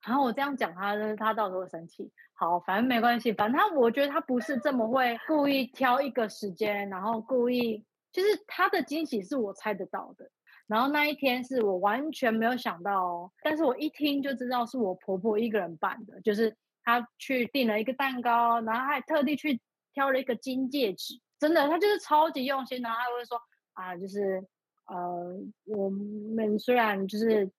[0.07, 2.11] 然后我这样讲他，他到时候会生气。
[2.35, 10.29] 好，反正没关系，反正他我觉得他不是这么会故意挑一个时间，然后故意就是他的惊喜是我猜得到的。
[10.67, 19.61] 然后那一天是我完全没有想到哦，但是我一听就知道是我婆婆一个人办的，就是她去订了一个蛋糕，然后还特地去
[19.93, 23.37] 挑了一个金戒指，真的，他就是超级用心，然后他会说
[23.73, 24.47] 啊，就是
[24.87, 27.51] 呃，我们虽然就是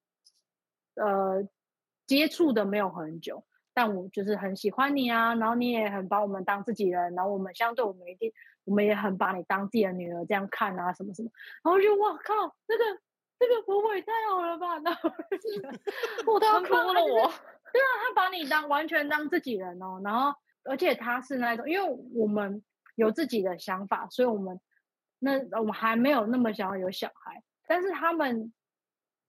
[0.95, 1.45] 呃
[2.07, 3.43] 接触的没有很久，
[3.73, 8.31] 但我就是很喜欢你啊，然后你也很把我们当自己人，然后我们相对我们一定，
[8.63, 11.29] 我们也很把你当自己的女儿这样看啊，什么什么，
[11.61, 12.33] 然后就哇靠，
[12.67, 12.83] 那个
[13.37, 15.11] 那个婆婆也太好了吧，然后
[16.31, 17.29] 我 都要哭了，我。
[17.73, 22.63] 对啊，他把你当完全当自己人哦，然后而且他是那种，因为我们
[22.95, 24.60] 有自己的想法，所以我们
[25.19, 28.53] 那我们还没有那么想要有小孩，但是他们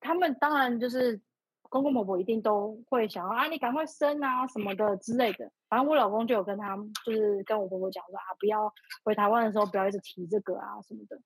[0.00, 1.20] 他们当然就是
[1.62, 5.50] 公公婆婆一定都会想要啊，你赶快生啊什么的之类的。
[5.68, 8.72] 反正我老公就有跟他就是跟我婆婆讲说啊，不要
[9.04, 11.20] 回台湾的时候不要一直提这个啊什么的。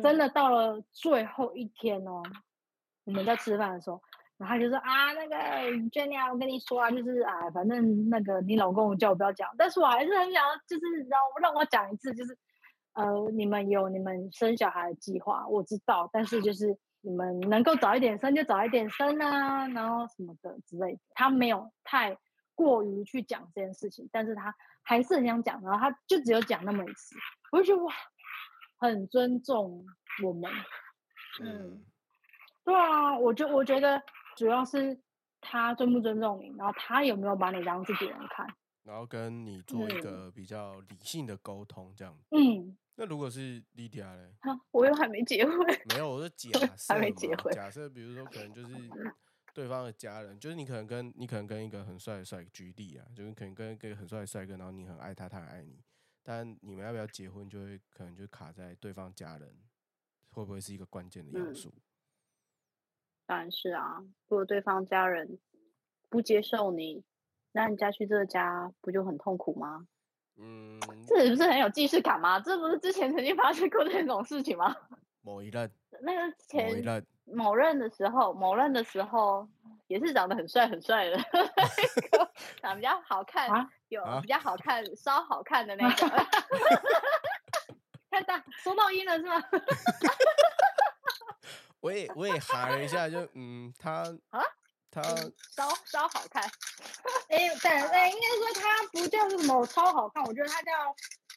[0.00, 2.22] 真的到了最后一天哦，
[3.04, 4.00] 我们在吃饭的时候，
[4.40, 5.36] 然后他就说啊，那个
[5.90, 12.34] Jenny 啊，我跟你说啊，就是啊，反正那个你老公叫我不要讲，但是我还是很想要，就是让让我讲一次，就是
[12.94, 22.16] 呃，你们有你们生小孩的计划，我知道，但是就是你们能够早一点生就早一点生啊，然后什么的之类的，他没有太
[22.54, 27.14] 过于去讲这件事情，但是他还是很想讲，然后他就只有讲那么一次，
[27.52, 27.92] 我就觉得哇，
[28.78, 29.84] 很尊重
[30.24, 30.50] 我们。
[31.42, 31.84] 嗯，
[32.64, 34.02] 对啊，我就我觉得
[34.36, 34.98] 主要是
[35.40, 38.46] 他尊不尊重你，然后他有没有把你当自己人看。
[38.82, 42.18] 然后跟你做一嗯个比较理性的沟通，这样。
[42.30, 44.34] 嗯，那如果是 Lydia 嘞？
[44.70, 45.54] 我又还没结婚，
[45.90, 48.74] 没有，我是假设还没结婚假设比如说可能就是
[49.52, 55.78] 对方的家人，就是你可能跟你可能跟一个很帅的帅哥举例啊，就是可能跟一个很帅的帅哥，然后你很爱他，他很爱你，
[56.22, 59.60] 但你们要不要结婚，就会可能就卡在对方家人
[60.30, 61.72] 会不会是一个关键的要嗯素？
[63.30, 63.98] 当然是啊。
[64.26, 65.38] 如果对方家人
[66.08, 67.04] 不接受你，
[67.52, 69.86] 那你嫁去这个家不就很痛苦吗？
[70.36, 72.40] 嗯，这不是很有既视感吗？
[72.40, 74.74] 这不是之前曾经发生过的那种事情吗？
[75.22, 75.70] 某一任，
[76.02, 79.48] 那个某一前任，某任的时候，某任的时候
[79.86, 81.16] 也是长得很帅很帅的，
[82.10, 82.28] 那个
[82.60, 86.08] 长比较好看，啊有啊比较好看，稍好看的那 个。
[88.10, 89.36] 太大收到音了是吗？
[91.80, 94.42] 我也我也喊了一下，就嗯，他啊
[94.90, 96.42] 他稍稍好看，
[97.30, 100.70] 哎，但，哎，应该说他不叫什么超好看，我觉得他叫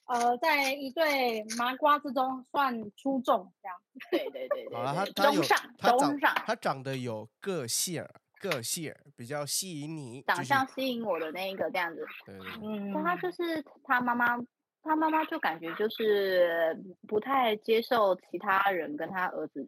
[0.06, 3.78] 呃，在一对麻瓜之中算出众这样。
[4.12, 12.06] 对对对对好了，他对，他有中上他长中上，他长得有个性儿，个性儿比较吸引你，长相吸引我的那一个这样子。
[12.26, 14.36] 对对对，嗯，但他就是他妈妈，
[14.82, 16.76] 他妈妈就感觉就是
[17.08, 19.66] 不太接受其他人跟他儿子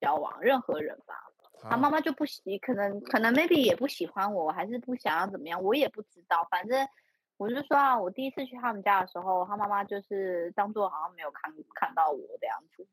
[0.00, 1.14] 交往，任何人吧。
[1.62, 6.46] 他好妈妈就不喜，可能可能 maybe 也不喜欢我，还是不想要怎么样，我也不知道。
[6.50, 6.86] 反正
[7.38, 12.86] 我就说啊，我第一次去他们家的时候，他妈妈就是当做好像没有看看到我这样子，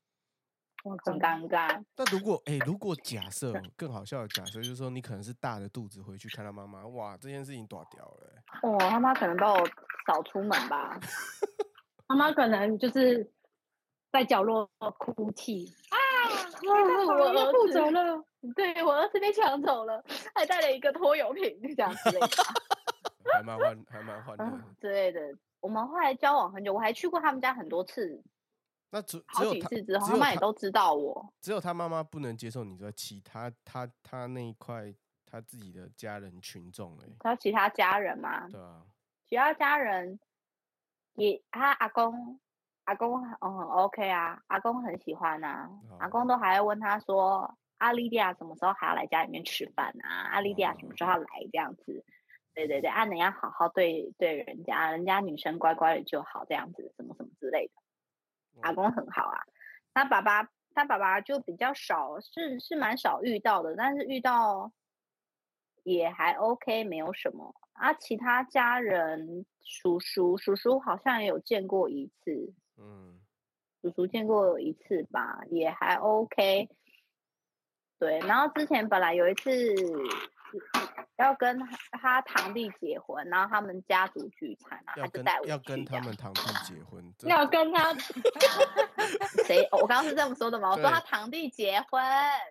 [0.83, 1.83] 很尴尬。
[1.95, 9.59] 那如果哎、如果假设更好笑的假设，就是说你可能是大着肚子回去看他妈妈，哇，这件事情多屌了欸、哦，他妈可能把我
[10.07, 10.99] 扫出门吧。
[12.07, 13.31] 妈妈可能就是
[14.11, 15.95] 在角落哭泣啊，
[16.67, 18.23] 我我儿不子走了。
[18.55, 20.03] 对我儿子被抢走了，
[20.35, 22.27] 还带了一个拖油瓶，这样之类的。
[23.33, 24.51] 还蛮欢，还蛮欢乐的。
[24.51, 25.21] 嗯之类的。
[25.61, 28.21] 我们后来交往很久，我还去过他们家很多次，
[28.89, 31.33] 那只只好有他，几次之后，只有他他妈也都知道我。
[31.39, 34.93] 只有他妈妈不能接受你说，其他他他那一块
[35.25, 38.83] 他自己的家人群众哎、他其他家人嘛，对啊，
[39.25, 40.19] 其他家人
[41.13, 42.37] 也他阿公
[42.85, 45.69] 阿公嗯很 OK 啊，阿公很喜欢啊，
[45.99, 50.29] 阿哦公都还会问他说阿莉迪亚什么时候还要来家里面吃饭啊？
[50.31, 52.05] 阿莉迪亚什么时候要来这样子？
[52.53, 57.73] 对对对，啊，你要好好对对人家，人家女生乖乖的就好这样子，什么什么之类的。
[58.61, 59.41] 阿哦公很好啊，
[59.93, 64.71] 他爸爸他爸爸就比较少，是是蛮少遇到的，但是遇到
[65.83, 67.93] 也还 OK，没有什么啊。
[67.93, 73.19] 其他家人叔叔叔叔好像也有见过一次，嗯，
[73.81, 76.69] 叔叔见过一次吧，也还 OK。
[77.99, 79.51] 对，然后之前本来有一次
[81.17, 87.93] 要跟他他堂弟结婚，然后他们家族聚餐啊，要跟他就带我要跟他们堂弟结婚， 这要跟他
[89.45, 89.65] 谁？
[89.71, 90.71] 我刚刚是这么说的吗？
[90.71, 92.03] 我说他堂弟结婚，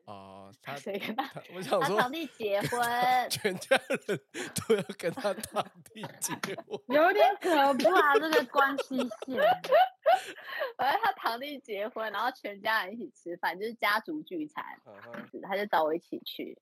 [0.06, 1.24] 哦， 他谁跟他？
[1.24, 4.20] 他，我想说他堂弟结婚，全家人
[4.54, 9.38] 都要跟他堂弟结婚，有点可怕，这个关系线。
[10.76, 14.64] 反正他堂弟结婚，然后全家人一起吃饭，就是家族聚餐，
[15.42, 16.58] 他就找我一起去。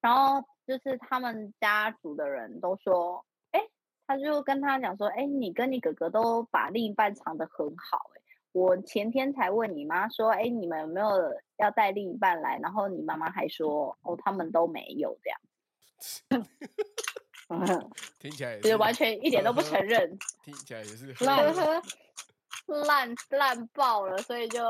[0.00, 3.60] 然后就是他们家族的人都说，哎，
[4.06, 11.08] 他就跟他讲说，哎，你跟你哥哥都把另一半藏得很好、哎，我前天才问你妈说，哎，你们有没有
[11.56, 12.58] 要带另一半来？
[12.62, 15.40] 然后你妈妈还说，哦，他们都没有这样。
[17.50, 21.12] 嗯，听起来也就是是完全一点都不承认， 听起来也是
[22.86, 24.60] 烂烂爆了，所以就，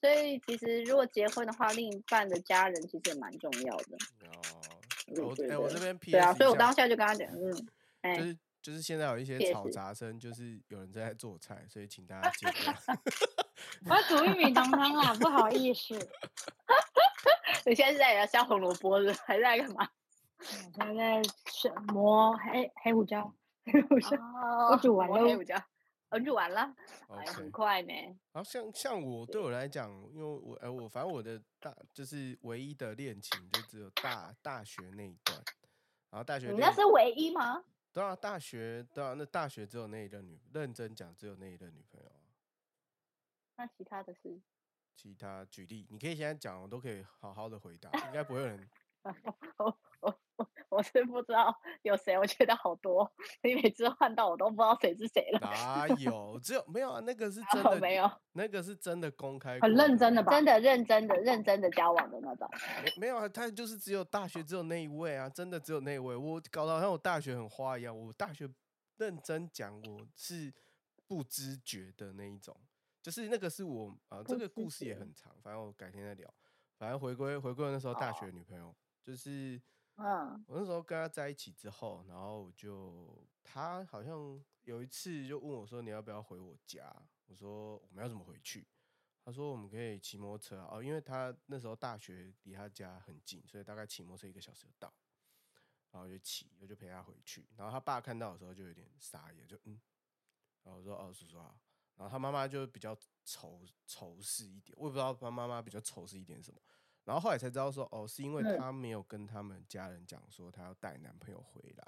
[0.00, 3.96] 所以其实如果结婚的话，另一半的家人其实也蛮重要的。
[4.26, 4.40] 哦。
[5.16, 7.66] 我哎，我得这边 PS 对啊，所以我当下就跟他讲，嗯，
[8.02, 12.96] 哎、就是就是现在有一些确吵实杂声，就是有人在做菜，所以请大家见谅。
[13.90, 15.94] 我要煮玉米浓汤啊，不好意思，
[17.66, 19.88] 你现在是在削红萝卜是还是在干嘛？
[20.78, 21.20] 我现在
[21.52, 24.16] 是磨黑黑胡椒，黑胡椒。
[24.70, 25.56] 我煮完了黑胡椒，
[26.10, 26.74] 我煮完了，
[27.08, 27.92] 哎，很快呢。
[28.32, 35.40] 然后像像我对我来讲，因为我哎我反正我的大就是唯一的恋情就只有大大学那一段，
[36.10, 37.64] 然后大学恋你那是唯一吗？
[37.92, 42.18] 对啊大学对啊那大学只有那一任女认真讲只有那一任女朋友啊，
[43.56, 44.40] 那其他的是？
[44.96, 48.68] 其他举例你可以现在讲，我都可以好好的回答，应该不会有人
[49.58, 53.10] 我我我我是不知道有谁，我觉得好多，
[53.42, 55.40] 你每次换到我都不知道谁是谁了。
[55.40, 62.48] 哪有只有没有啊那个是 真的哦没有，那个是真的公开很认真的吧真的认真的认真的交往的那种。
[62.84, 66.14] 没没有啊，他就是只有大学只有那一位啊，真的只有那一位。
[66.14, 68.48] 我搞得好像我大学很花一样，我大学
[68.96, 70.52] 认真讲，我是
[71.06, 72.56] 不知觉的那一种，
[73.02, 76.32] 就是那个是我啊、呃这个故事也很长，反正我改天再聊。
[76.78, 79.60] 反正回归回归那时候大学女朋友，就是
[79.96, 86.90] 嗯，我那时候跟他在一起之后，然后我就他好像有一次就问我说你要不要回我家？
[87.26, 88.66] 我说我们要怎么回去？
[89.22, 94.92] 他说我们可以骑摩托车啊，哦，因为他那时候大学离他家很近，所以大概骑摩托车一个小时就到。
[95.90, 97.46] 然后我就骑，我就陪他回去。
[97.56, 99.80] 然后他爸看到的时候就有点傻眼，就嗯，
[100.62, 101.60] 然后我说哦，叔叔好。
[101.96, 106.60] 然后他妈妈就比较仇仇视一点，我也不知道他妈妈比较仇视一点什么。
[107.04, 111.86] 然后后来才知道说，哦，是因为嗯她没有跟他们家人讲说她要带男朋友回来。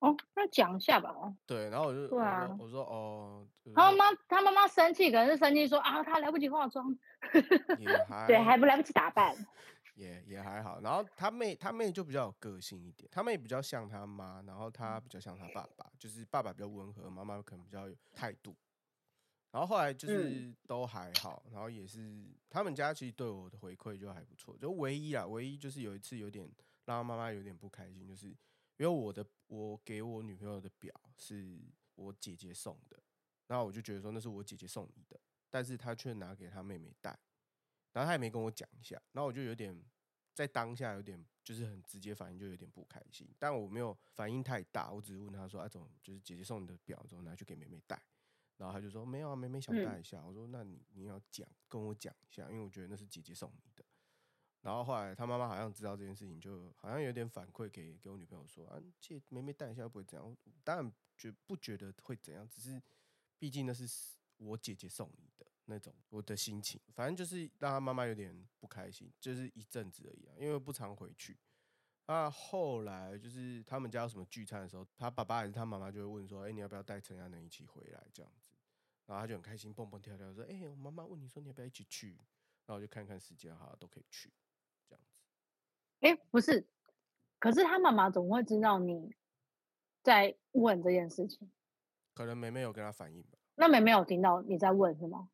[0.00, 1.14] 哦，那讲一下吧。
[1.44, 6.96] 对，然后我就对啊我说哦，我他说妈妈他妈妈生气，可能是生气说啊，他来不及化妆。
[7.78, 9.36] 也还对，还不来不及打扮。
[9.94, 10.80] 也也还好。
[10.80, 18.56] 然后他妹他妹就比较有个性一点，他妹比较像他妈，然后他比较像他爸爸，就是爸爸比较温和，妈妈可能比较有态度。
[19.50, 26.44] 然后后来就是都还好，然后也是他们家其实对我的回馈就还不错，就唯一啊，唯一就是有一次有点
[26.84, 28.36] 让他妈妈有点不开心，就是因
[28.78, 31.60] 为我的我给我女朋友的表是
[31.96, 33.02] 我姐姐送的，
[33.48, 37.18] 然后我就觉得说那是我姐姐送你的，但是她却拿给她妹妹戴，
[37.92, 39.84] 然后她也没跟我讲一下，然后我就有点
[40.32, 48.00] 在当下有点就是很直接反应，就有点不开心，但我没有反应太大，我只是问她说啊，怎么就是姐姐送你的表，怎么拿去给妹妹戴。
[48.60, 50.22] 然后他就说没有啊，妹妹想嗯戴一下。
[50.22, 53.82] 我说那你你要讲跟我讲一下，因为我觉得那是姐姐送你的。
[54.60, 60.28] 然后后来他妈妈好像知道这件事情，就好像有点反馈给给我女朋友说啊，借妹妹带一下不会怎样。
[60.28, 62.80] 我当然觉不觉得会怎样，只是
[63.38, 63.88] 毕竟那是
[64.36, 71.38] 我姐姐送你的那种我的心情，反正就是让他妈妈有点不开心，就是一阵子而已啊，因为不常回去。
[72.06, 78.50] 那后来就是他们家有什么聚餐的时候，他爸爸还是他妈妈就会问说：“哎、你要不要带陈亚能一起回来？”这样子，
[79.10, 82.10] 然后他就很开心，蹦蹦跳跳说：“哎、我妈妈问你说你要不要一起去？”
[82.64, 84.32] 然后我就看看时间，好，都可以去，
[84.88, 85.18] 这样子。
[86.06, 86.64] 哎，不是，
[87.40, 89.12] 可是他妈妈总会知道你
[90.04, 91.50] 在问这件事情，
[92.14, 95.28] 可能梅梅有跟他反映吧，那妹妹有听到你在问是吗？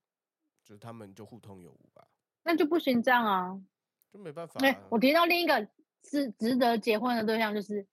[0.65, 2.09] 就是他们就互通有无吧，
[2.45, 3.63] 那就不行这样啊！
[4.11, 4.87] 就没办法、哎、啊。
[4.89, 5.69] 我提到另一个
[6.03, 7.87] 是值得结婚的对象，就是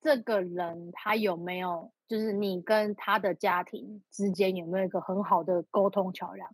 [0.00, 6.50] 这个人他有没有，就是你跟他的家庭之间有没有一个很好的沟通桥梁？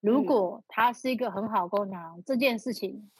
[0.00, 3.10] 如嗯果他是一个很好的沟通桥梁，这件事情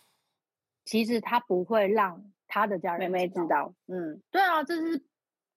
[0.86, 5.04] 其实他不会让他的家人妹知道，嗯，对啊，这是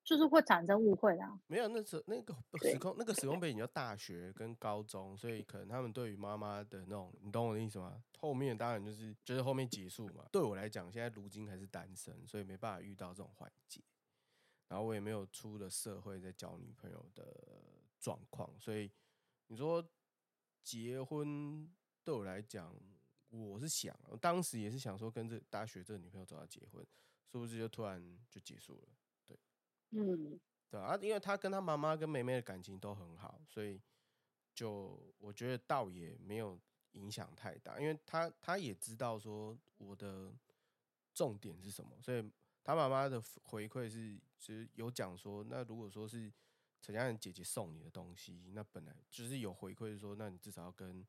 [0.04, 1.40] 就是会产生误会的、啊。
[1.48, 8.04] 没有，那时那个时空那个时空背景叫大学跟高中，所以可能他们对于妈妈的那种，你懂我的意思吗？
[8.20, 10.26] 后面当然就是就是后面结束嘛。
[10.30, 13.82] 对我来讲，现在如今还是单身，所以没办法遇到这种环节。
[14.68, 17.36] 然后我也没有出了社会在交女朋友的
[18.00, 18.92] 状况，所以
[19.48, 19.86] 你说
[20.64, 21.70] 结婚
[22.04, 22.76] 对我来讲，
[23.30, 26.86] 我是想，我当时也是想说跟这大学这个女朋友找她结婚，
[27.32, 28.88] 是不是就突然就结束了？
[29.26, 29.38] 对
[29.92, 30.40] 嗯，
[30.70, 33.80] 对啊，因为他跟他妈妈跟妹妹的感情都很好，所以
[34.54, 36.60] 就我觉得倒也没有
[36.94, 40.34] 影响太大，因为他他也知道说我的
[41.14, 42.32] 重点是什么，所以
[42.64, 46.30] 他妈妈的回馈是其实有讲说，那如果说是
[46.82, 51.08] 陈嘉仁姐姐送你的东西，那本来就是有回馈说，那你至少要跟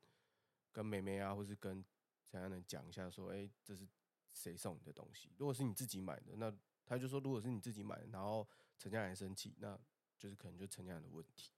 [0.71, 1.83] 跟妹妹啊，或是跟
[2.23, 3.85] 陈嘉仁讲一下说，哎、这是
[4.31, 5.33] 谁送你的东西？
[5.37, 6.49] 如果是你自己买的，那
[6.85, 9.77] 他就说，如果是你自己买的，然后陈家人生气，那
[10.17, 11.51] 就是可能就陈家人的问题，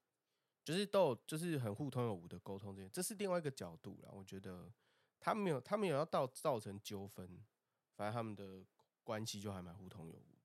[0.64, 4.10] 就是都有就是很互通有无的沟通这些，这是另外一个角度啦。
[4.12, 4.74] 我觉得
[5.20, 7.40] 他没有他没有要到造成纠纷，
[7.94, 8.66] 反正他们的
[9.04, 10.37] 关系就还蛮互通有无。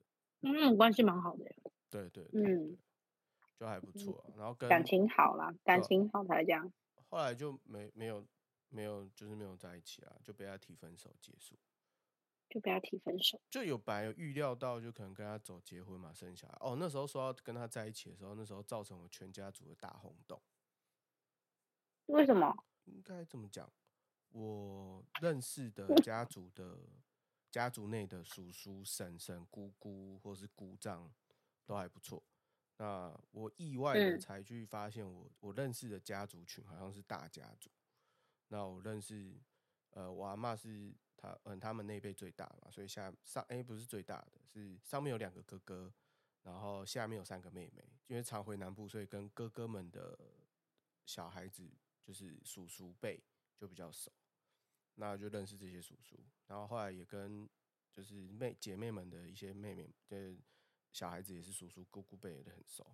[0.43, 1.57] 嗯，关系蛮好的耶。
[1.91, 2.79] 对对对嗯
[3.59, 6.73] 就还不错啊、然后跟感情好啦，感情好才这样。
[7.09, 8.27] 后来就没没有
[8.71, 11.57] 没有就是没有在一起啊，就被他提分手结束。
[12.49, 13.41] 就不要提分手。
[13.49, 16.57] 就有白有预料到，就可能跟他走结婚嘛，生小孩。
[16.61, 20.41] 哦，那时候说要跟他在一起的时候，那时候造成我全家族的大轰动。
[22.07, 22.55] 为什么？
[22.85, 23.71] 应该这么讲，
[24.31, 26.79] 我认识的家族的
[27.53, 31.13] 家族内的叔叔、婶婶、姑姑或是姑丈
[31.67, 32.21] 都还不错。
[32.79, 37.71] 那我意外的嗯才去发现我，我认识的家族群好像是大家族。
[38.49, 39.39] 那我认识，
[39.91, 45.93] 呃，我阿嬷是他，嗯，他们那一辈最大嘛，所以下上哎、不是最大的，是上面有两个哥哥，
[46.43, 47.85] 然后下面有三个妹妹。
[48.09, 50.19] 因为常回南部，所以跟哥哥们的
[51.05, 53.23] 小孩子就是叔叔辈
[53.57, 54.11] 就比较熟，
[54.97, 57.49] 那就认识这些叔叔，然后后来也跟
[57.93, 60.39] 就是妹姐妹们的一些妹妹，就是
[60.93, 62.87] 小孩子也是叔叔姑姑辈的很熟。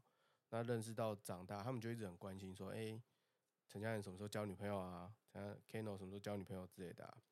[0.51, 3.01] 那认识到长大，他们就一直很关心说，哎、
[3.68, 5.14] 陈嘉仁什么时候交女朋友啊？
[5.32, 7.22] 陈 Keno 什么时候交女朋友之类的、啊。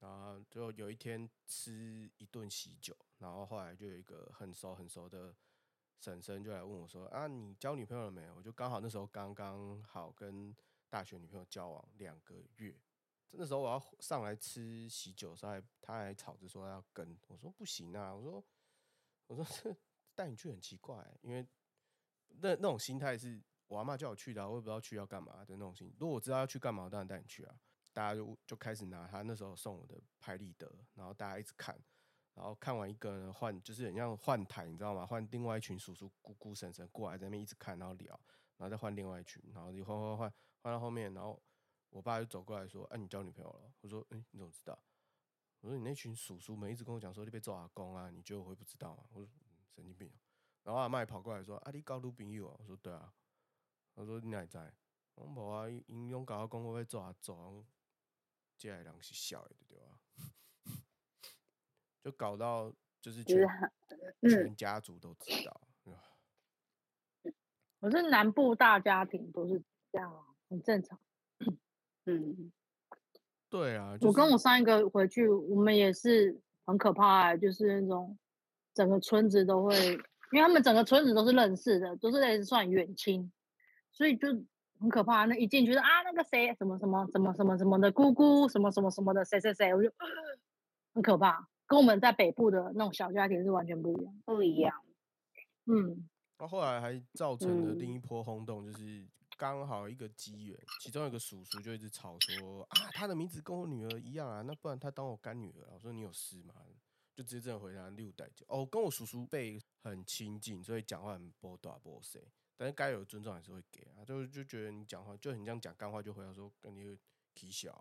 [0.00, 5.32] 然后就有一天吃一顿喜酒，然后后来就有一个很熟很熟的
[6.00, 10.52] 婶婶就来问我说：“啊，你交女朋友了没有？”我就刚好那时候刚刚好跟
[10.90, 12.76] 大学女朋友交往两个月，
[13.32, 18.44] 那时候我要上来吃喜酒的时候还，他还吵着说要跟，我说不行啊，我说
[19.26, 19.76] 我说这
[20.14, 21.46] 带你去很奇怪、因为
[22.28, 25.92] 那那种心态是我阿妈叫我去的、我也不知道去要干嘛的那种心。
[25.98, 27.54] 如果我知道要去干嘛，我当然带你去啊。
[27.94, 31.78] 大家就就开始拿他那时候送我的拍立得，然后大家一直看，
[32.32, 35.04] 然后看完一个呢换就是很像换台，你知道吗？
[35.04, 38.18] 换另外一群叔叔姑姑婶婶过来在那边一直看，然后聊，
[38.56, 41.38] 然后再换另外一群，然后就换换换换到后面，然后
[41.92, 44.76] 我爸就走过来说：“哎、你交女朋友了？”我说：“哎、你怎么知道？”
[45.60, 50.18] 我说：“你那群叔叔们一直跟我讲说你被做阿公啊，你觉得我会不知道吗？”我说：“嗯神经病啊、
[50.64, 53.14] 然后阿妈也跑过来说：“啊，你交女朋友啊？”我说：“对啊。”
[53.94, 54.58] 他说：“你哪会知？”
[55.14, 57.64] 我无啊，因勇甲我讲我要做阿祖，
[58.56, 60.00] 这个人是笑的对吧？
[62.02, 63.72] 就搞到就是就是全
[64.20, 66.02] 嗯全家族都知道，对吧
[67.78, 69.62] 可是南部大家庭都是
[69.92, 70.98] 这样啊，很正常。
[72.06, 72.50] 嗯，
[73.48, 78.16] 对啊，就我跟我上一个回去，我们也是很可怕、欸，就是那种
[78.74, 79.74] 整个村子都会，
[80.32, 83.30] 因为他们整个村子都是认识的，都是类似算远亲，
[83.92, 84.28] 所以就
[84.80, 85.26] 很可怕。
[85.26, 89.90] 那一进去就啊，那个谁什么什么什么什么什么的姑姑，什么什么什么的谁谁谁，我就
[90.94, 94.14] 很可怕，跟我们在北部的那种小家庭是完全不一样。
[94.24, 94.74] 不一样。
[95.66, 99.06] 嗯，那后后来还造成了嗯另一波轰动，就是
[99.42, 105.70] 刚好一个机缘，其中有个叔叔就一直吵说啊，他的名字跟我女儿一样啊，那不然他当我干女儿啊。
[105.74, 106.54] 我说你有事吗？
[107.12, 112.22] 就直接这样回答六代就哦，跟我叔叔辈很亲近，所以讲话很波大波谁，
[112.56, 114.04] 但是该有的尊重还是会给啊。
[114.04, 116.96] 就就觉得你讲话就很像讲干话，就回答说跟你
[117.34, 117.72] 啼笑，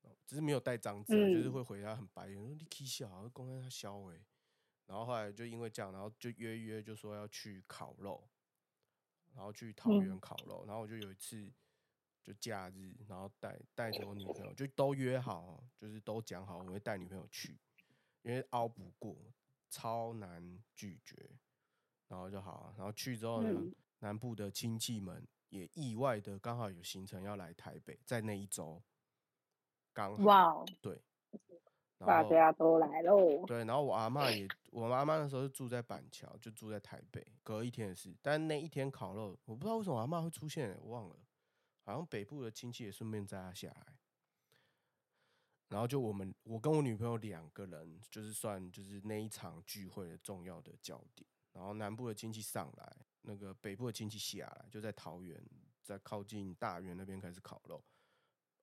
[0.00, 4.24] 哦只是没有带脏字啊，就是嗯会回答很白，说你啼笑，公开他笑诶。
[4.86, 8.26] 然后后来就因为这样，然后就约约就说要去烤肉，
[9.34, 10.20] 然后去桃园嗯。
[10.20, 11.50] 烤肉，然后我就有一次
[12.22, 17.58] 就假日，然后带带着我女朋友，就都约好，就是都讲好我会带女朋友去，
[18.22, 19.16] 因为熬不过，
[19.68, 21.30] 超难拒绝，
[22.08, 23.74] 然后就好啊，然后去之后呢，嗯。
[24.02, 28.82] 南部的亲戚们也意外的刚好有行程要来台北，在那一周，
[29.92, 31.69] 刚好对，然
[32.06, 33.44] 大后家都来喽。
[33.46, 38.16] 对，然后我阿嬷也，我阿嬷那时候是住在板桥，就住在台北，隔一天的事。
[38.22, 41.16] 但那一天烤肉，我不知道为什么我阿嬷会出现，我忘了，
[41.84, 43.86] 好像北部的亲戚也顺便载她下来。
[45.68, 51.28] 然后就我们，我跟我女朋友两个人，就是算就是那一场聚会的重要的焦点。
[51.52, 55.40] 然后南部的亲戚上来，那个北部的亲戚下来，就在桃园，
[55.82, 57.82] 在靠近大园那边开始烤肉。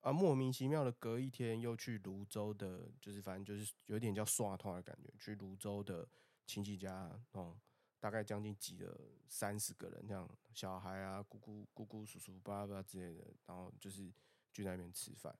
[0.00, 6.08] 啊，莫名其妙的隔一天又去泸州的，就是反正就是有点叫刷团的感觉，去泸州的
[6.46, 7.58] 亲戚家，哦，
[7.98, 8.96] 大概将近挤了
[9.28, 14.12] 三十个人，这样小孩啊、姑姑、姑姑、叔叔、爸爸之类的，然后就是
[14.52, 15.36] 去那边吃饭。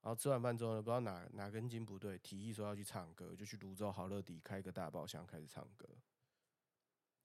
[0.00, 5.88] 然后吃完饭之后呢，不知道哪哪根筋不对，提议说要去唱歌，就去泸州好乐迪开个大包厢开始唱歌。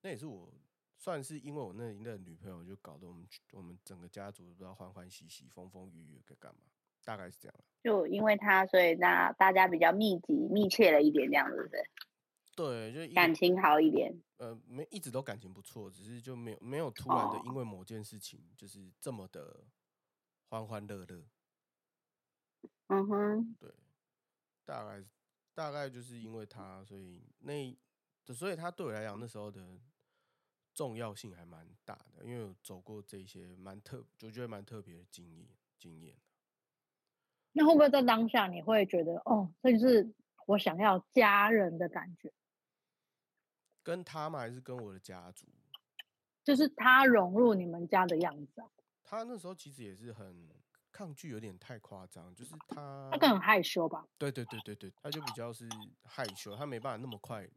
[0.01, 0.51] 那也是我
[1.03, 6.61] 算是因为我那那个女朋友，就搞得我们我们整个家族都不知道欢欢喜喜、风风雨雨该干嘛，
[7.03, 11.89] 大概是这样啦就因为他，所以那大家比较密集、密切了一点，这样子，是？
[12.55, 14.17] 对，就感情好一点。
[14.37, 19.65] 呃没一直都感情不错，只是就没有没有突然的哦因为某件事情就是这么的
[20.47, 21.25] 欢欢乐乐。
[22.87, 23.69] 嗯哼，对，
[24.63, 25.03] 大概
[25.53, 27.77] 大概就是因为他，所以那
[28.33, 29.77] 所以他对我来讲那时候的
[30.73, 35.47] 重要性还蛮大的，因为有走过这些蛮特，我觉得蛮特别的经验
[35.77, 36.15] 经验。
[37.51, 40.11] 那会不会在当下你会觉得，哦，这就是
[40.47, 42.33] 我想要家人的感觉，
[43.83, 44.39] 跟他吗？
[44.39, 45.45] 还是跟我的家族？
[46.43, 48.67] 就是他融入你们家的样子啊？
[49.03, 50.49] 他那时候其实也是很
[50.91, 54.05] 抗拒，有点太夸张，就是他他更很害羞吧？
[54.17, 55.69] 对对对对对，他就比较是
[56.03, 57.47] 害羞，他没办法那么快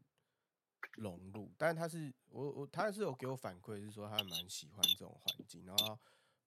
[0.96, 1.50] 融入。
[1.56, 5.98] 但是他是我我他是有给我反馈，是说他蛮喜欢这种环境，然后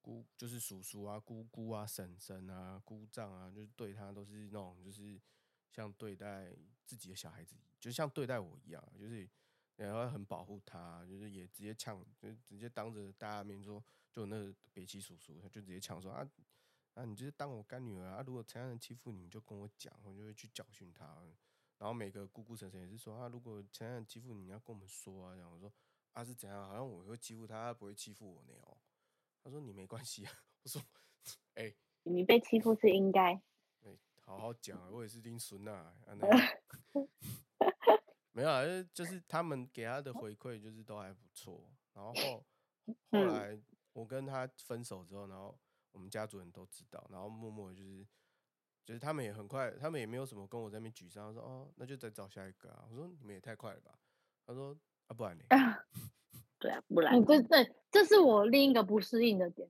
[0.02, 5.20] 姑就是叔叔啊、姑姑啊、婶婶啊、姑丈啊，就是对他都是那种就是
[5.72, 6.54] 像对待
[6.86, 9.30] 自己的小孩子，就像对待我一样，就是
[9.76, 16.30] 然后很保护他，就是也直接呛，就直接当着大家面说，就那个北齐叔叔，他就直接呛说啊。
[16.96, 18.24] 啊，你就是当我干女儿啊！
[18.26, 21.24] 如果其他人欺负你，你就跟我讲，我就会去教训他。
[21.80, 25.34] 然后每个姑姑婶婶也是说啊，如果其他人欺负你，你要跟我们说啊。
[25.34, 25.74] 这样我说
[26.12, 26.68] 啊是怎样？
[26.68, 28.78] 好像我会欺负他，他不会欺负我呢哦。
[29.44, 30.32] 他说你没关系啊。
[30.64, 30.82] 我说
[31.56, 31.74] 哎
[32.04, 33.34] 你被欺负是应该。
[33.82, 35.96] 哎，好好讲啊，我也是听孙啊。
[36.06, 36.28] 啊那
[38.34, 41.72] 没有啊，就是就是他们给他的回馈就是都还不错。
[41.94, 42.46] 然后后
[43.34, 43.60] 来
[43.94, 45.58] 我跟他分手之后，然后
[45.92, 48.06] 我们家族人都知道，然后默默就是
[48.90, 52.88] 就是他们也很快，他们也没有什么跟我在那边沮丧，说哦那就再找下一个啊。
[52.90, 53.94] 我说你们也太快了吧。
[54.48, 54.76] 他说
[55.06, 55.44] 啊不然呢？
[56.58, 59.70] 对啊，不然嗯，这对，这是我另一个不适应的点，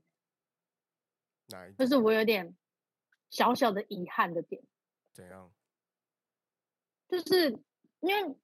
[1.49, 2.55] 哪一就是我有点
[3.29, 4.63] 小小的遗憾的点，
[5.11, 5.51] 怎样？
[7.09, 7.49] 就是
[7.99, 8.37] 因为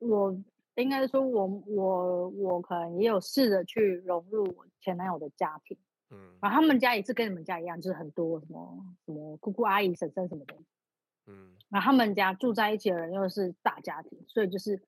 [0.00, 0.38] 我
[0.74, 5.74] 应该说我我我可能也有试着去融入我前男友的家庭，
[6.10, 6.38] 嗯。
[6.40, 10.54] 然后他们家也是跟你们家一样，就是很多什么什么姑姑阿姨婶婶什么的，
[11.26, 11.54] 嗯。
[11.68, 14.80] 然后他们家住在一起的人又是大家庭，所以就是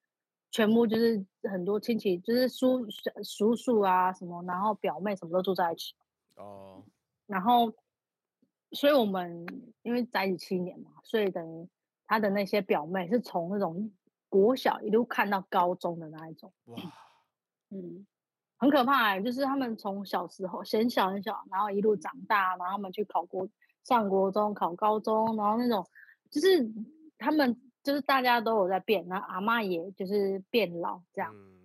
[0.51, 2.87] 全部就是很多亲戚，就是叔
[3.23, 5.95] 叔叔啊什么，然后表妹什么都住在一起。
[6.37, 6.83] 哦。
[7.27, 7.73] 然后，
[8.73, 9.47] 所以我们
[9.83, 11.69] 因为在一起七年嘛，所以等于
[12.07, 13.93] 他的那些表妹是从那种
[14.29, 16.77] 国小一路看到高中的那一种，哇。
[17.69, 18.05] 嗯，
[18.61, 19.21] 很可怕、欸。
[19.21, 23.49] 就是他们从小时候很小很小，然后一路长大，然后他们去考国
[23.83, 25.85] 上国中、考高中，然后那种
[26.31, 26.71] 就是
[27.19, 31.35] 他们就是大家都有在变，然后阿妈也就是变老这样。
[31.35, 31.57] 嗯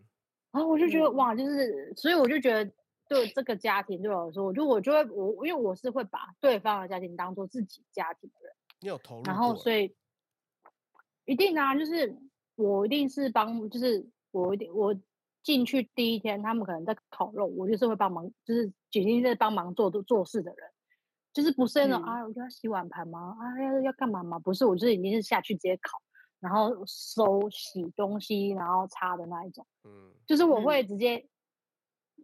[0.55, 2.71] 然后我就觉得嗯哇，就是，所以我就觉得
[3.09, 9.93] 对这个家庭对我来说，我就我就会我因为我是会把对方的家庭当做自己家庭的人，你有投入然后所以
[11.25, 12.17] 一定啊，就是
[12.55, 14.95] 我一定是帮，就是我一定我
[15.45, 20.69] 进去第一天，他们可能在烤肉，我就是会帮忙，就是决定在帮忙做做事的人，
[21.31, 23.37] 就是不是那种、嗯啊，我就要洗碗盘吗？
[23.39, 24.39] 啊，要要干嘛吗？
[24.39, 26.01] 不是，我就是已经是下去直接烤，
[26.39, 29.63] 然后收洗东西，然后擦的那一种。
[29.83, 31.23] 嗯就是我嗯会直接，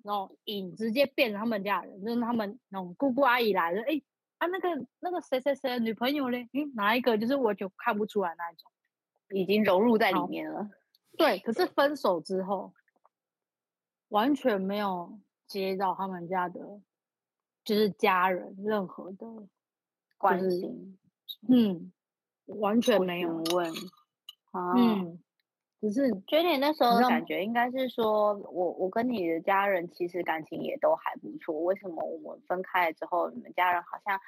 [0.03, 4.01] 那种引直接变成他们家人，就是他们那种姑姑阿姨来了，哎、
[4.39, 7.15] 啊那个那个谁谁谁的女朋友嘞，诶哪一个？
[7.15, 8.72] 就是我就看不出来那一种。
[9.34, 10.67] 已经融入在里面了。
[11.17, 12.74] 对，可是分手之后，
[14.12, 16.82] 完全没有接到他们家的，
[17.64, 19.26] 就是家人任何的
[20.18, 20.97] 关就是心
[21.47, 21.91] 嗯，
[22.45, 23.72] 完全没有，问
[24.51, 25.18] 啊，嗯，
[25.80, 34.20] 只是觉得你那时候的感觉应该是说，我我跟你的家人其实感情也都还不错，为什么我们分开了之后，你们家人好像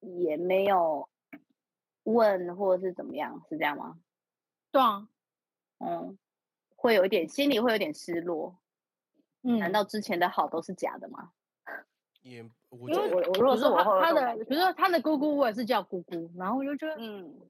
[0.00, 1.06] 也没有
[2.04, 4.00] 问或者是怎么样，是这样吗？
[4.72, 5.06] 对啊，
[5.80, 6.18] 嗯，
[6.74, 8.56] 会有一点心里会有点失落，
[9.46, 11.32] 嗯，难道之前的好都是假的吗？
[12.22, 17.40] 也我因为觉得我我如果说是我他他的，比如说他的姑姑，我也是叫姑姑，然后我就觉得，嗯，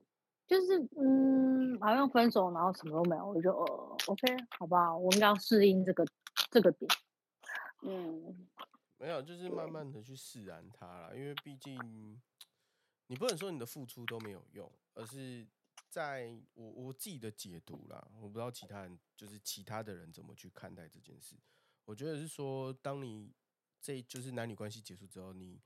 [0.47, 6.07] 就是嗯，好像分手，然后什么都没有，我就呃，OK，好吧，我应该要适应这个
[6.51, 6.91] 这个点，
[7.83, 8.47] 嗯，
[8.99, 12.21] 没有，就是慢慢的去释然他啦，因为毕竟
[13.07, 15.47] 你不能说你的付出都没有用，而是
[15.89, 21.35] 在我我自己的解读啦，我不知道其他人就是其他的人怎么去看待这件事。
[21.87, 23.33] 我觉得是说，当你
[23.81, 25.61] 这就是男女关系结束之后，你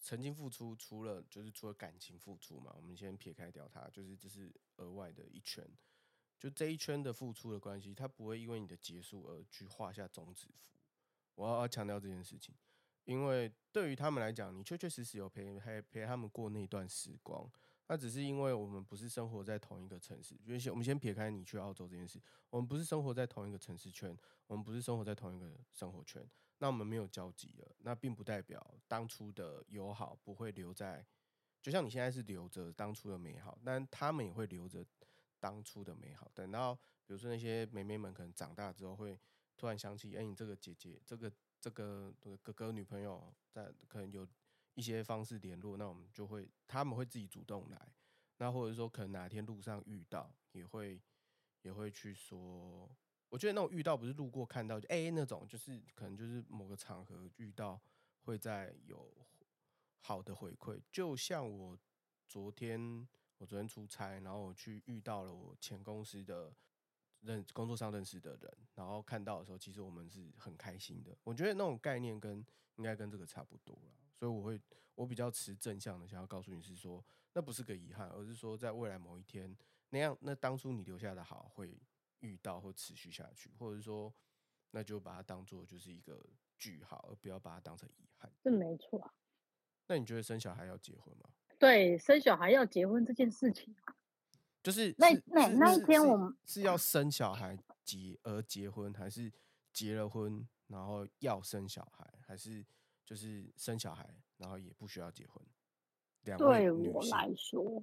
[0.00, 5.68] 曾经付出，除了就是除了感情付出嘛，我们先撇开掉它，就是这是额外的一圈。
[6.38, 10.74] 就这一圈的付出的关系，它不会因为你的结束而去画下终止符。
[11.34, 12.54] 我要要强调这件事情，
[13.04, 17.50] 因为对于他们来讲，你确确实实有陪陪陪他们过那段时光。
[17.86, 22.20] 那只是因为我们不是生活在同一个城市，就先我们先撇开你去澳洲这件事，
[22.50, 24.16] 我们不是生活在同一个城市圈，
[24.46, 26.26] 我们不是生活在同一个生活圈，
[26.58, 31.04] 那我们没有交集了，那并不代表当初的友好不会留在，
[31.60, 34.84] 就像你现在是留着当初的美好，但他们也会留着
[35.38, 36.30] 当初的美好。
[36.34, 36.74] 等到
[37.06, 39.18] 比如说那些妹妹们可能长大之后，会
[39.58, 41.30] 突然想起，哎、你这个姐姐，这个
[41.60, 42.10] 这个
[42.42, 44.26] 哥哥女朋友在可能有
[44.74, 47.92] 一些方式联络，那我们就会他们会自己主动来，
[48.38, 51.00] 那或者说可能哪天路上遇到，也会
[51.62, 52.90] 也会去说，
[53.28, 57.80] 我觉得那种遇到不是路过看到就哎、那种，就是可能就是某个场合遇到，
[58.22, 59.12] 会在有
[60.00, 60.80] 好的回馈。
[60.90, 61.78] 就像我
[62.26, 63.06] 昨天
[63.38, 66.52] 我昨天出差，然后我去遇到了我前公司的
[67.20, 71.16] 认工作上认识的人，然后看到的时候，其实我们是很开心的。
[71.22, 72.44] 我觉得那种概念跟
[72.76, 73.92] 应该跟这个差不多了，
[74.24, 74.58] 所以我会
[74.94, 77.04] 我比较持正向的，想要告诉你是说，
[77.34, 79.54] 那不是个遗憾，而是说在未来某一天
[79.90, 81.78] 那样，那当初你留下的好会
[82.20, 84.10] 遇到或持续下去，或者说
[84.70, 86.18] 那就把它当做就是一个
[86.56, 88.32] 句号，而不要把它当成遗憾。
[88.42, 89.12] 这没错啊。
[89.88, 91.28] 那你觉得生小孩要结婚吗？
[91.58, 93.76] 对，生小孩要结婚这件事情，
[94.62, 99.30] 就是那是是那那一是是天我们是要生小孩结而结婚，还是
[99.70, 102.64] 结了婚然后要生小孩，还是
[103.04, 105.44] 就是生小孩然后也不需要结婚？
[106.38, 107.82] 对我来说，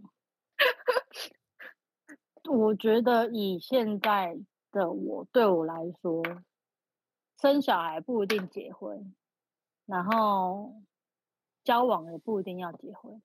[2.50, 4.36] 我觉得以现在
[4.72, 6.24] 的我对我来说，
[7.40, 9.14] 生小孩不一定结婚，
[9.86, 10.82] 然后
[11.64, 13.22] 交往也不一定要结婚，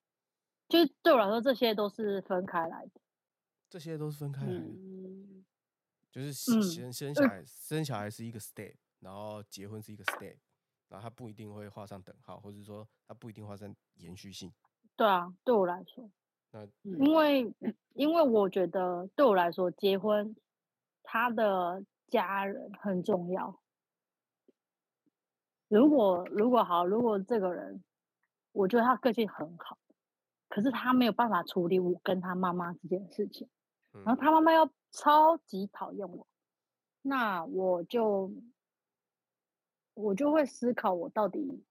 [0.68, 3.00] 就是对我来说，这些都是分开来的。
[3.70, 5.44] 这些都是分开来的，嗯，
[6.10, 10.36] 就是嗯先生小孩，生小孩是一个 step，然后结婚是一个 step，
[10.96, 14.50] 然后它不一定会画上等号，或者说它不一定画上延续性。
[14.96, 16.10] 对啊，对我来说，
[16.52, 17.54] 那嗯因为
[17.92, 20.34] 因为我觉得对我来说，结婚
[21.02, 23.60] 他的家人很重要。
[25.68, 27.84] 如果如果好，如果这个人，
[28.52, 29.76] 我觉得他个性很好，
[30.48, 33.50] 可是他没有办法处理我跟他妈妈这件事情，
[33.92, 36.26] 然后嗯他妈妈又超级讨厌我，
[37.02, 38.32] 那我就
[39.96, 41.64] 我就会思考，我到底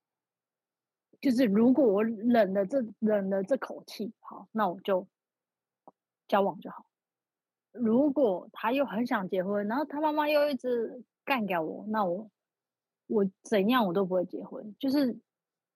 [1.22, 5.08] 就是如果我忍了这忍了这口气，好，那我就
[6.28, 6.86] 交往就好。
[7.72, 12.30] 如果他又很想结婚，然后他妈妈又一直干掉我，那我
[13.06, 15.20] 我怎样我都不会结婚，就是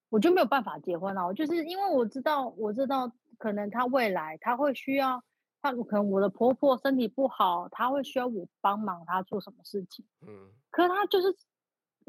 [0.09, 1.27] 我就没有办法结婚了。
[1.27, 5.23] 我就是因为我知道，我知道可能他未来他会需要，
[5.61, 10.03] 他可能我的婆婆身体不好，他会需要我帮忙他做什么事情。
[10.25, 11.35] 嗯，可是他就是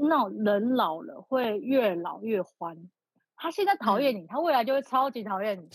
[0.08, 2.90] 那种人老了会越老越欢。
[3.36, 5.68] 他现在讨厌你，他未来就会超级讨厌你。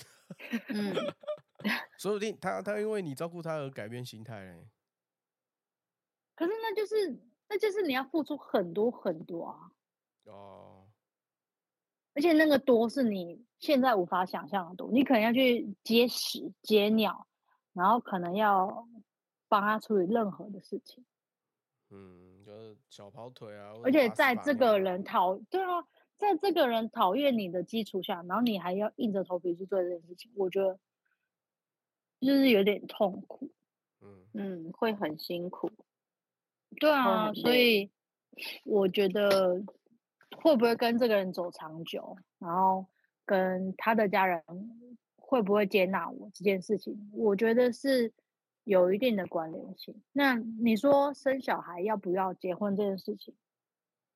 [0.70, 0.94] 嗯，
[1.98, 4.68] 说不定他他因为你照顾他而改变心态嘞。
[6.36, 9.72] 可是那就是那就是你要付出很多很多啊，
[10.26, 10.88] 哦，
[12.14, 14.92] 而且那个多是你现在无法想象的多。
[14.92, 17.26] 你可能要去接屎接尿，
[17.74, 18.88] 然后可能要
[19.48, 21.06] 帮他处理任何的事情。
[21.90, 25.82] 嗯，就是小跑腿啊，而且在这个人讨对啊，
[26.18, 30.78] 在这个人讨厌你的基础下，然后你还要硬着头皮去做这件事情，我觉得
[32.20, 33.50] 就是有点痛苦。
[34.02, 35.72] 嗯，嗯，会很辛苦。
[36.80, 37.90] 对啊，所以
[38.64, 39.64] 我觉得
[40.38, 42.86] 会不会跟这个人走长久，然后
[43.26, 44.44] 跟他的家人
[45.16, 48.14] 会不会接纳我这件事情，我觉得是
[48.66, 50.04] 有一定的关联性。
[50.12, 53.34] 那你说生小孩要不要结婚这件事情，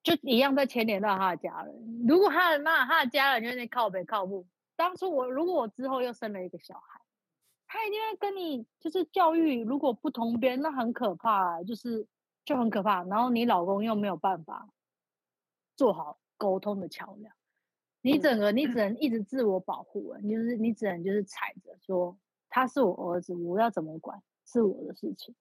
[0.03, 2.05] 就一样在牵连到他的家人。
[2.05, 4.45] 如果他的妈他的家人就是靠北靠步，
[4.75, 6.99] 当初我如果我之后又生了一个小孩。
[7.71, 12.07] 他一定会跟你就是教育，如果不同边，那很可怕，就是
[12.43, 13.03] 就很可怕。
[13.03, 14.67] 然后你老公又没有办法
[15.75, 17.31] 做好沟通的桥梁，
[18.01, 22.17] 你整个你只能一直自我保护，你就是你只能就是踩着说
[22.49, 24.19] 他是我儿子，我要怎么管
[24.51, 25.35] 是我的事情。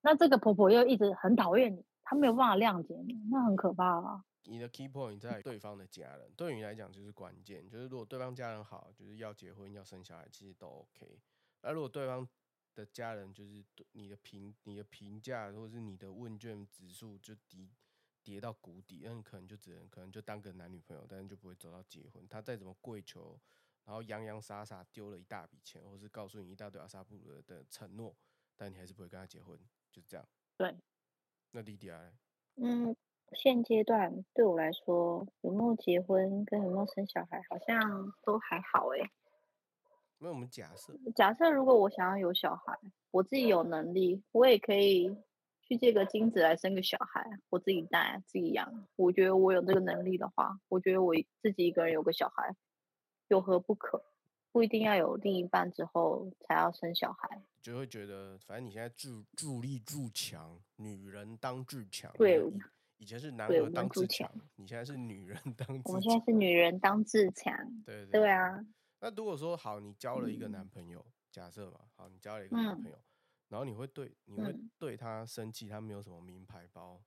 [0.00, 4.24] 那这个婆婆又一直很讨厌你，她没有办法谅解你，那很可怕啊。
[4.44, 7.68] 你的 key point 在对方的家人，对你来讲就是关键。
[7.68, 11.20] 就是如果对方家人好，就是要结婚要生小孩，其实都 OK。
[11.60, 12.26] 而如果对方
[12.74, 13.62] 的家人就是
[13.92, 17.70] 你的评、你的评价，或者是你的问卷指数就低
[18.24, 22.26] 跌到谷底，那你可能就只能可能就当个男女朋友，但是就不会走到结婚。
[22.26, 23.38] 他再怎么跪求，
[23.84, 28.16] 然后洋洋洒洒丢了一大笔钱，或是告诉你一大堆阿萨布鲁的承诺，
[28.60, 29.58] 但你还是不会跟他结婚，
[29.90, 30.28] 就是这样。
[30.58, 30.76] 对。
[31.50, 32.12] 那莉迪亚嘞？
[32.56, 32.94] 嗯，
[33.32, 39.10] 现阶段对我来说，有没有结婚跟有没有生小孩，好像都还好诶、
[40.18, 42.78] 那我们假设，假设如果我想要有小孩，
[43.10, 45.08] 我自己有能力，我也可以
[45.62, 48.86] 去借个精子来生个小孩，我自己带自己养。
[48.96, 52.54] 我觉得我有这个能力的话，我觉得我自己一个人有个小孩，
[53.28, 54.04] 有何不可？
[54.52, 57.42] 不一定要有另一半之后才要生小孩。
[57.62, 62.10] 就会觉得，反正你现在助助力筑墙，女人当自强。
[62.14, 62.58] 对以
[62.98, 65.82] 以前是男儿对我们筑当自强，你现在是女人当自强。
[65.84, 68.64] 我们现在是女人当自强，对对对啊，
[69.00, 72.98] 那如果说好，你交了一个男嗯朋友，假设嘛，好，你交了一个男嗯朋友，
[73.48, 77.00] 然后你会对你会嗯对他生气，他没有什么名牌包，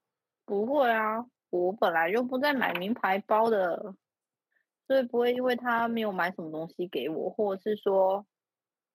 [0.46, 3.96] 不会啊，我本来就不再买名牌包的，
[4.88, 8.26] 所以不会因为他没有买什么东西给我，或者是说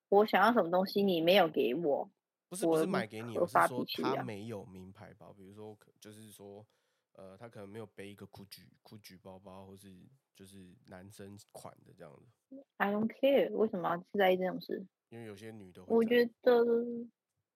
[0.09, 2.11] 我想要什么东西你没有给我，
[2.49, 6.65] 不是不是买给你，有我是说他没有名牌包，比如说就是说，
[7.13, 9.95] 呃，他可能没有背一个 GUCCI GUCCI 包包，或是
[10.35, 14.87] 就是男生款的这样子，I don't care，为什么要去在意这种事？
[15.11, 16.65] 因为有些女的我觉得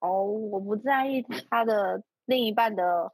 [0.00, 3.12] 哦，我不在意他的另一半的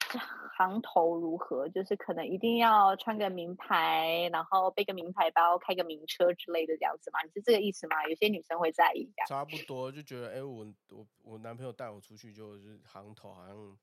[0.58, 7.20] 行头如何，就是可能一定要穿个名牌，然后背个名牌包，开个名车之类的这样子吗？
[7.22, 8.04] 你是这个意思吗？
[8.08, 9.26] 有些女生会在意这样。
[9.28, 13.78] 差不多就觉得，哎、我我我男朋友带我出去就，就是行头好像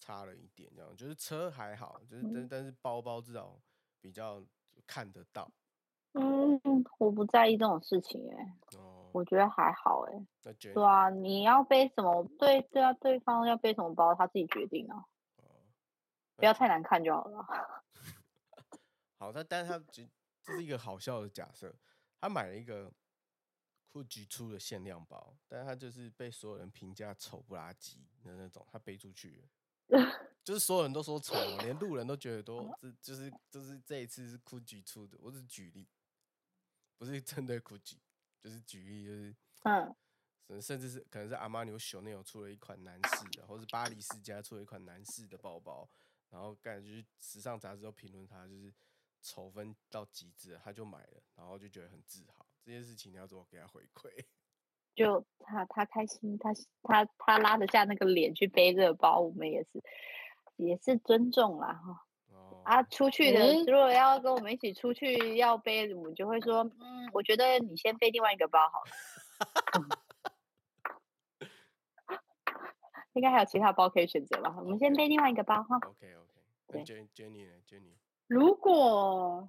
[0.00, 3.56] 差了一点，这样，就是车还好，就是但嗯但是包包至少
[4.00, 4.42] 比较
[4.88, 5.48] 看得到
[6.14, 6.60] 嗯，
[6.98, 9.08] 我不在意这种事情哎、哦。
[9.12, 10.26] 我觉得还好哎、
[10.72, 12.24] 对啊，你要背什么？
[12.38, 15.04] 对对啊，对方要背什么包，他自己决定啊，哦
[16.40, 17.84] 不要太难看就好了。
[19.16, 20.08] 好，他但是他只
[20.42, 21.72] 这是一个好笑的假设，
[22.18, 22.90] 他买了一个
[23.92, 29.44] GUCCI 出的限量包，但是他就是被所有人评价丑不拉几的那种，他背出去
[30.42, 35.86] 就是所有人都说丑，连路人都觉得都这就是就是这一次是 GUCCI 出的，我只是举例，
[36.96, 37.98] 不是针对 GUCCI，
[38.42, 39.36] 就是举例就是。
[39.64, 39.94] 嗯，
[40.48, 45.86] 甚甚至是可能是阿玛尼、熊内有出了一款男士的，或是巴黎世家出了一款男士的包包，
[46.30, 48.72] 然后感觉就是时尚杂志都评论他就是
[49.20, 52.46] 丑分到极致了，他就买了，然后就觉得很自豪。
[52.64, 54.08] 这件事情你要怎么给他回馈？
[54.94, 56.50] 就他他开心，他
[56.82, 59.82] 他他拉得下那个脸去背这个包，我们也是
[60.56, 62.06] 也是尊重啦哈。
[62.32, 68.90] 哦，啊，出去的诶如果要跟我们一起出去要背，我们就会说，嗯，我觉得你先背另外一个包好了。
[73.14, 74.54] 应该还有其他包可以选择吧？
[74.58, 75.76] 我们先背另外一个包哈。
[75.76, 77.92] OK OK，那 Jen Jenny 呢？Jenny
[78.26, 79.48] 如果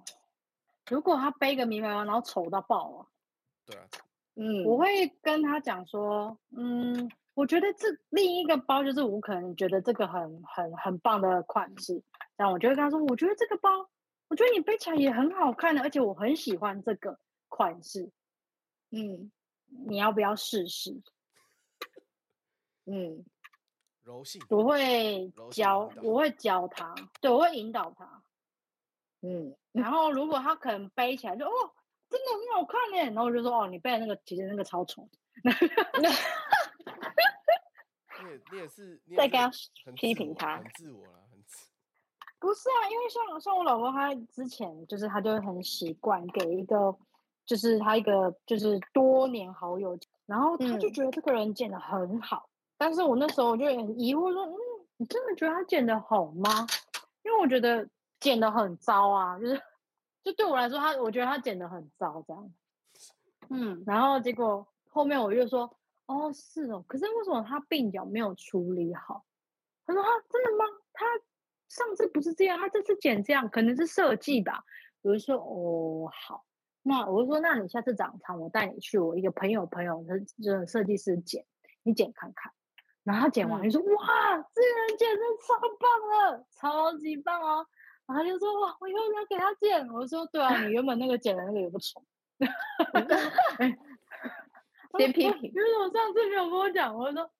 [0.90, 3.06] 如果他背个名牌包，然后丑到爆啊，
[3.64, 3.86] 对啊，
[4.34, 12.02] 嗯，我会跟他讲说，嗯，我觉得这另一个包就是我可能觉得这个很很很棒的款式，
[12.36, 13.70] 然后我就会跟他说，我觉得这个包，
[14.28, 18.10] 我觉得你背起来也很好看的，而且我很喜欢这个款式，
[18.90, 19.30] 嗯
[19.86, 21.00] 你要不要试试？
[22.84, 23.24] 嗯
[24.04, 28.22] 柔性，我会教我会教他，对我会引导他。
[29.22, 31.50] 嗯，然后如果他可能背起来就哦，
[32.10, 35.08] 真的很好看耶，然后我就说哦，你背的那个其实那个超丑。
[38.22, 39.50] 你也你也是，你 也是再跟他
[39.84, 41.68] 很批评他很自我了，很自。
[42.38, 46.96] 不是啊，因为像像我老公，他之前就是他就会很习惯给一个，
[47.46, 49.96] 就是他一个就是多年好友，
[50.26, 52.48] 然后他就嗯觉得这个人剪的很好，
[52.84, 54.58] 但是我那时候我就很疑惑说，嗯，
[54.96, 56.66] 你真的觉得他剪的好吗？
[57.22, 59.62] 因为我觉得剪的很糟啊，就是
[60.24, 62.52] 就对我来说，他我觉得他剪的很糟这样。
[63.50, 65.72] 嗯，然后结果后面我就说，
[66.06, 69.24] 哦，是哦，可是为什么他鬓角没有处理好？
[69.86, 70.64] 他说，啊，真的吗？
[70.92, 71.06] 他
[71.68, 74.64] 上次不是这样，他这次剪这样，可能是设计吧。
[75.02, 76.44] 我就说，哦，好，
[76.82, 81.46] 那我就说，那你下次长长，我带你去我一个朋友朋友的这个设计师剪，
[81.84, 82.52] 你剪看看。
[83.04, 84.04] 然后他剪完就说，哇，
[84.54, 87.64] 这个人剪的超棒了，超级棒哦。
[88.06, 89.88] 然后他就说，哇，我以后要给他剪。
[89.88, 92.02] 我说，对啊，你原本那个剪的那个也不丑。
[94.98, 97.30] 先批评，因为我上次没有跟我讲，我说，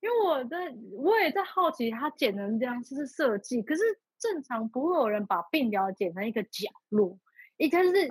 [0.00, 3.82] 因为我在我也在好奇他剪成这样是是设计，可是
[4.18, 7.18] 正常不会有人把鬓角剪成一个角落，
[7.58, 8.08] 一开始是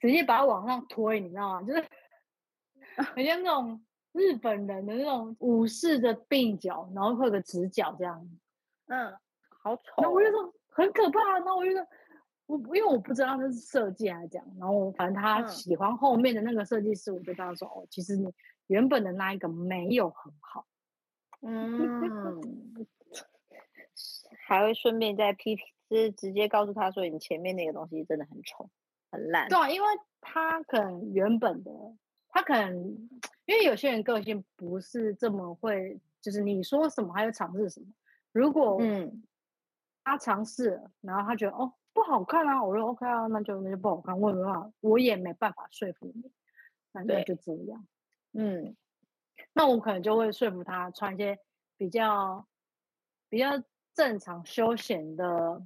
[0.00, 1.62] 直接把它往上推，你知道吗？
[1.62, 1.84] 就是
[3.14, 3.80] 很像那种
[4.18, 8.28] 日本人的那种武士的鬓角，然后会有个直角这样，
[8.88, 9.16] 嗯，
[9.62, 9.82] 好丑。
[9.98, 11.86] 然后我就说很可怕，然后我就说。
[12.48, 18.32] 我因为我不知道那是设计还是这样，然后反正他喜欢后面的那个设计师，我就跟他说哦，其实你
[18.68, 20.64] 原本的那一个没有很好，
[21.42, 22.32] 嗯，
[24.46, 28.70] 还会顺便再批评，就是直接告诉他说你前面那个东西真的很丑
[29.10, 29.46] 很烂。
[29.50, 29.86] 对，因为
[30.22, 31.70] 他可能原本的
[32.38, 33.08] 他可能
[33.46, 37.86] 因为有些人个性不是这么会，就是你说什么他就尝试什么。
[38.30, 39.24] 如果嗯
[40.04, 41.72] 他尝试，然后他觉得哦。
[41.94, 42.62] 不好看啊！
[42.62, 44.16] 我说 OK 啊，那就那就不好看。
[44.16, 46.30] 我没办法，我也没办法说服你，
[46.92, 47.84] 反正就这样。
[48.34, 48.76] 嗯，
[49.52, 51.36] 那我可能就会说服他穿一些
[51.76, 52.46] 比较
[53.28, 53.60] 比较
[53.94, 55.60] 正常休闲的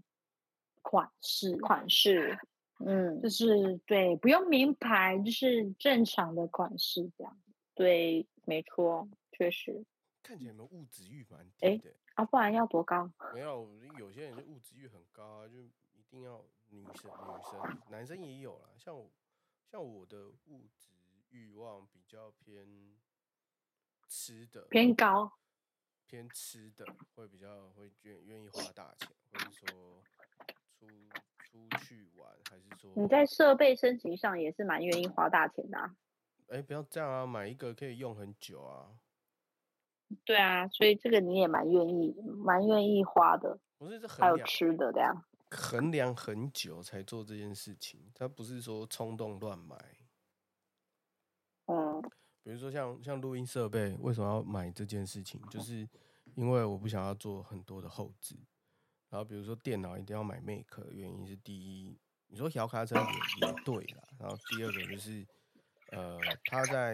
[0.81, 2.39] 款式，款式。
[2.87, 7.41] 嗯，就是对，不用名牌，就是正常的款式这样。
[7.75, 9.85] 对，没错，确实。
[10.23, 13.11] 看起来你们物质欲蛮低的啊，不然要多高？
[13.35, 13.69] 没有，
[13.99, 15.55] 有些人就物质欲很高啊，就。
[15.95, 18.69] 一定要女生，女生，男生也有啦。
[18.77, 19.11] 像我，
[19.67, 20.91] 像我的物质
[21.31, 22.69] 欲望比较偏
[24.11, 25.33] 吃的，偏高，
[26.07, 30.03] 偏吃的会比较会愿愿意花大钱，或者说
[30.79, 30.87] 出
[32.83, 35.79] 说你在设备升级上也是蛮愿意花大钱的。
[36.49, 38.91] 哎，不要这样啊，买一个可以用很久啊。
[40.25, 42.15] 对啊，所以这个你也蛮愿意，
[42.45, 43.59] 蛮愿意花的。
[43.79, 45.25] 不是，这还有吃的这样。
[45.51, 49.77] 衡量很久才做这件事情，他不是说冲动乱买。
[51.67, 52.03] 嗯，
[52.43, 55.41] 比如说像像录音设备，为什么要买这件事情？
[55.49, 55.89] 就是
[56.35, 58.37] 因为我不想要做很多的后置。
[59.09, 61.99] 然后比如说电脑一定要买 Mac，原因是第一，
[62.33, 64.09] 你说摇卡车也也对了。
[64.19, 65.25] 然后第二个就是，
[65.93, 66.93] 呃，它在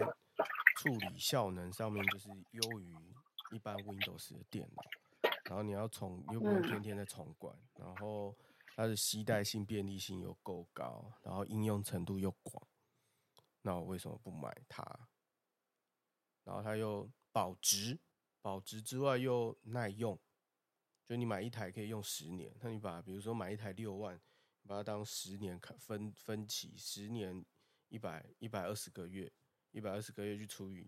[0.77, 2.95] 处理效能上面就是优于
[3.51, 4.83] 一般 Windows 的电脑。
[5.45, 8.35] 然后你要重又不用天天在重灌，然后。
[8.75, 12.65] 它的携带性、便利性又够高，然后应用程度又广，
[13.61, 14.81] 那我为什么不买它？
[16.45, 17.99] 然后它又保值，
[18.41, 20.17] 保值之外又耐用，
[21.05, 22.55] 就你买一台可以用十年。
[22.61, 24.17] 那你把比如说买一台六万，
[24.69, 27.43] 把它当十年看分分期，十年
[27.87, 29.31] 一百一百二十个月，
[29.71, 30.87] 一百二十个月去除以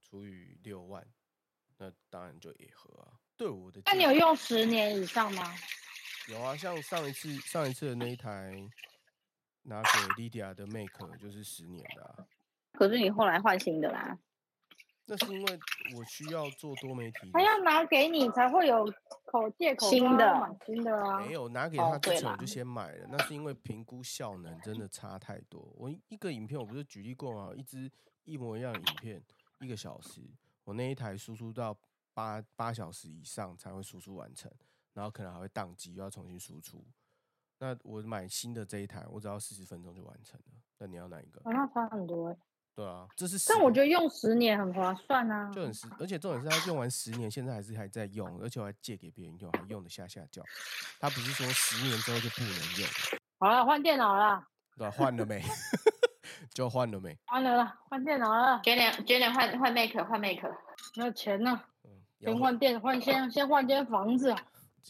[0.00, 1.06] 除以六万，
[1.76, 3.20] 那当然就也合啊。
[3.36, 5.54] 对我的，那你有用十年以上吗？
[6.30, 8.66] 有啊，像上一次上一次的那一台
[9.60, 12.26] 拿给 Lydia 的 Make 就是十年的，
[12.72, 14.18] 可是你后来换新的啦。
[15.06, 15.58] 那是因为
[15.96, 18.84] 我需要做多媒体，他要拿给你才会有
[19.24, 21.20] 口借口新的新的啊。
[21.20, 25.72] 没有拿给他之前我就先买了，那是因为评估效能真的差太多。
[25.76, 27.52] 我一个影片我不是举例过吗？
[27.56, 27.90] 一支
[28.24, 29.22] 一模一样的影片
[29.60, 30.22] 一个小时，
[30.64, 31.76] 我那一台输出到
[32.12, 34.50] 八八小时以上才会输出完成。
[34.92, 36.82] 然后可能还会宕机，又要重新输出。
[37.58, 40.46] 那我买新的这一台，我只要四十分钟就完成了。
[40.78, 41.42] 那你要哪一个？
[41.44, 42.36] 那差很多哎。
[42.76, 43.38] 对啊，这是。
[43.48, 45.50] 但我觉得用十年很划算啊。
[45.50, 50.42] 就很十，而且重点是他用完十年，现在还是还在用，而且我还借给别人用，还用的下下叫。
[51.00, 52.88] 他不是说十年之后就不能用。
[53.38, 54.46] 好了，换电脑了。
[54.76, 55.42] 对，换了没？
[56.52, 57.16] 就换了没？
[57.24, 58.60] 换了了，换电脑了。
[58.62, 60.46] 今年今年换换 Make 换 Make，
[60.96, 61.58] 没有钱呢。
[61.84, 61.90] 嗯。
[62.20, 64.30] 先换电，换先先换间房子。
[64.30, 64.38] 啊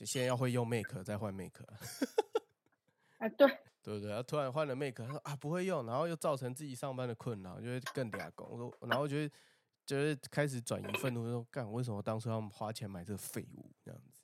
[0.04, 1.64] 先要会用 Make，再换 Make。
[3.16, 3.48] 哎，对，
[3.86, 4.12] 对不对？
[4.12, 8.44] 他突然换了 Make，他说啊不会用，然后又造成自己上班的困扰，就会更俩工。
[8.50, 9.34] 我说，然后觉得，
[9.86, 14.20] 就是开始转移愤怒，说干，为什么当初要花钱买这个废物这样子？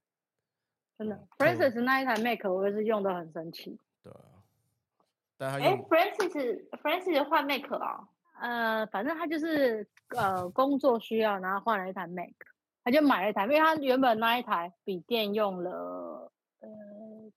[0.98, 3.78] 真的，Francis 那一台 Make 我也是用的很生气。
[4.02, 4.42] 对啊，
[5.36, 8.08] 但他哎 Francis，Francis 换 Make 啊？
[8.40, 12.34] 呃，反正他就是呃工作需要，然后换了一台 Make。
[12.84, 16.32] 他就买了一台，因为他原本那一台笔电用了，呃，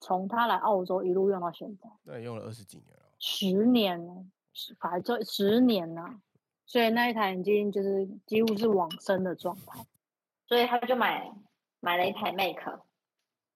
[0.06, 6.22] 从他来澳洲一路用到现在，那用了二十几年了，十年了，十反正十年了，
[6.68, 9.84] 所以那一台已经就是几乎是往生的状态。
[10.46, 11.34] 所以他就买
[11.80, 12.80] 买了一台 Make，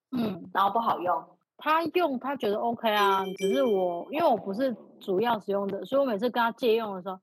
[0.09, 1.23] 嗯，然后不好用。
[1.55, 7.19] 他用他觉得 OK 啊，只是我因为我不是主要使用者，所以我每次跟他借用的时候，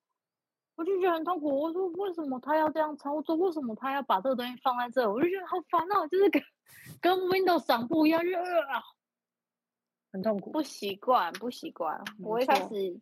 [0.77, 1.49] 我就觉得很痛苦。
[1.63, 3.35] 我说为什么他要这样操作？
[3.35, 5.11] 为什么他要把这个东西放在这？
[5.11, 6.41] 我就觉得好烦哦，就是跟
[7.01, 8.83] 跟 Windows 长不一样，就呃啊，
[10.17, 10.51] 很痛苦。
[10.51, 12.03] 不习惯，不习惯。
[12.21, 12.99] 我一开始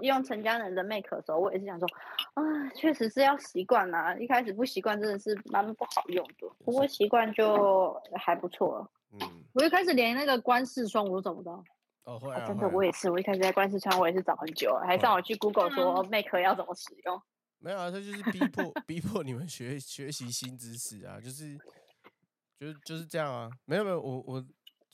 [0.00, 1.88] 用陈家人的 Make 的时候，我也是想说，
[2.34, 2.42] 啊，
[2.76, 4.14] 确实是要习惯啦。
[4.16, 8.90] 一开始不习惯真的是蛮不好用的，不过习惯就还不错了。
[9.12, 9.18] 嗯，
[9.54, 11.62] 我一开始连那个关视窗我都找不到。
[12.04, 17.20] 哦，会啊，啊真的，啊我也是，我一开始在关视窗，我也是找很久，还上网去 Google 说嗯 Make 要怎么使用。
[17.58, 21.56] 没有啊，他就是逼迫逼迫你们学学习新知识啊，就是
[22.58, 23.48] 就是就是这样啊。
[23.66, 24.44] 没有没有，我我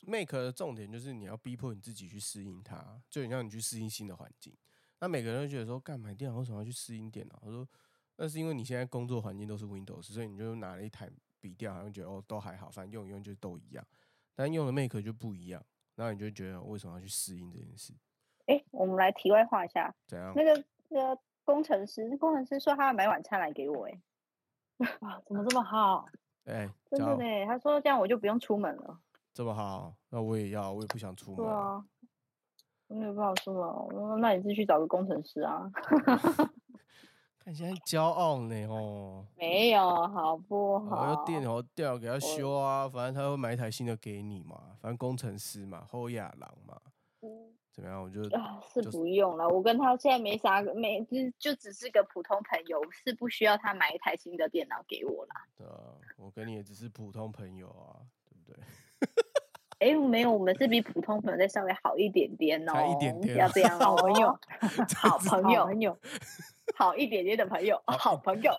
[0.06, 4.54] make 的重点就是你要逼迫你自己去适应它，就很像你去适应新的环境。
[5.00, 7.38] 那每个人都觉得说，干买电脑为什么要去适应电脑？
[7.42, 7.68] 他说
[8.16, 11.08] 那是因为你现在工作环境都是 Windows，所以你就拿了一台
[11.40, 13.86] 笔电，好像觉得哦都还好，反正用一用就都一样。
[14.34, 17.92] 但用了 make 就不一样，然后你就觉得为什么要去适应这件事？
[18.46, 20.32] 哎，我们来题外话一下，怎样？
[20.34, 24.00] 那个那个工程师，工程师说他要买晚餐来给我，哎，
[25.02, 26.06] 哇，怎么这么好？
[26.44, 29.00] 哎、真的呢，他说这样我就不用出门了。
[29.38, 31.36] 这么好，那我也要，我也不想出门。
[31.36, 31.84] 对啊，
[32.88, 35.70] 我没有办法出门，我说那你自己去找个工程师啊？
[37.38, 41.06] 看现在骄傲呢哦，没有，好不我好？
[41.06, 46.76] 要电脑掉给他修啊，反正他会买一台新的给你嘛，反正工程师嘛，后亚郎嘛，
[47.22, 48.02] 嗯怎么样？
[48.02, 49.48] 我就啊，是就是不用了。
[49.48, 55.46] 我跟他现在没啥，没就就只是个普通朋友，是不需要他买一台新的电脑给我啦。
[55.56, 58.66] 对啊，我跟你也只是普通朋友啊，对不对？
[59.78, 64.38] 哎，没有，我们是比普通朋友再稍微好一点点哦，才一点点啊要这样、哦，好朋友，
[64.96, 65.98] 好朋友，好朋友，
[66.76, 68.52] 好一点点的朋友，好朋友，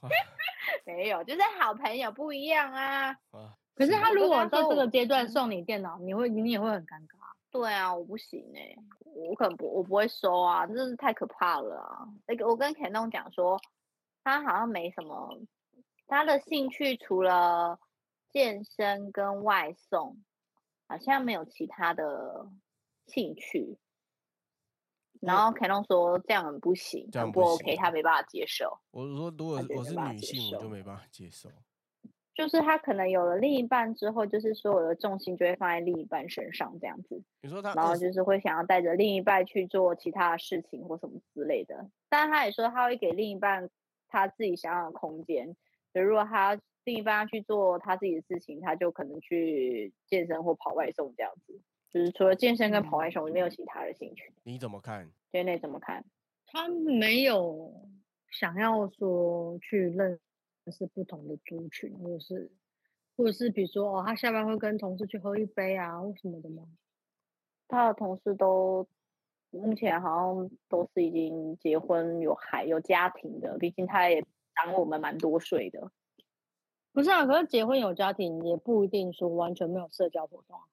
[0.86, 3.08] 没有，就是好朋友不一样啊。
[3.30, 7.24] 啊，可是他如果我跟他说我到这个阶段嗯送你电脑，你会你也会很尴尬。
[7.50, 8.74] 对啊，我不行哎、
[9.04, 12.08] 我可能不，我不会收啊，真是太可怕了啊！
[12.26, 13.60] 那个我跟肯东讲说，
[14.24, 15.38] 他好像没什么，
[16.08, 17.78] 他的兴趣除了
[18.34, 20.18] 健身跟外送，
[20.88, 22.48] 好像没有其他的
[23.06, 23.78] 兴趣。
[25.20, 28.76] 然后肯东说这样很不行，这样不 OK，他没办法接受。
[28.90, 31.48] 我说如果我是女性，我就受没办法接受。
[32.34, 37.22] 就是他可能有了另一半之后，就是所有的重心就会放在另一半身上这样子。
[37.42, 41.88] 你说他然后就是会想要带着另一半去做其他的事情或什么之类的。
[42.08, 43.70] 但他也说他会给另一半
[44.08, 45.56] 他自己想要的空间，
[45.94, 51.60] 就如果他另一半要去做他自己的事情，他就可能去健身或跑外送这样子。
[51.92, 54.32] 就是除了健身跟跑外送，没有其他的兴趣。
[54.42, 55.10] 你怎么看？
[55.30, 56.04] 对，那怎么看？
[56.46, 57.72] 他没有
[58.30, 60.18] 想要说去认
[60.72, 62.50] 识不同的族群，或者是
[63.16, 66.64] 或者是比如说哦，他下班会跟同事去喝一杯啊，或什么的吗？
[67.68, 68.86] 他的同事都
[69.50, 74.24] 目前好像都是已经结婚有孩有家庭的，毕竟他也
[74.54, 75.90] 长我们蛮多岁的。
[76.94, 80.64] 不是啊，可是结婚有家庭也不一定说完全没有社交活动啊。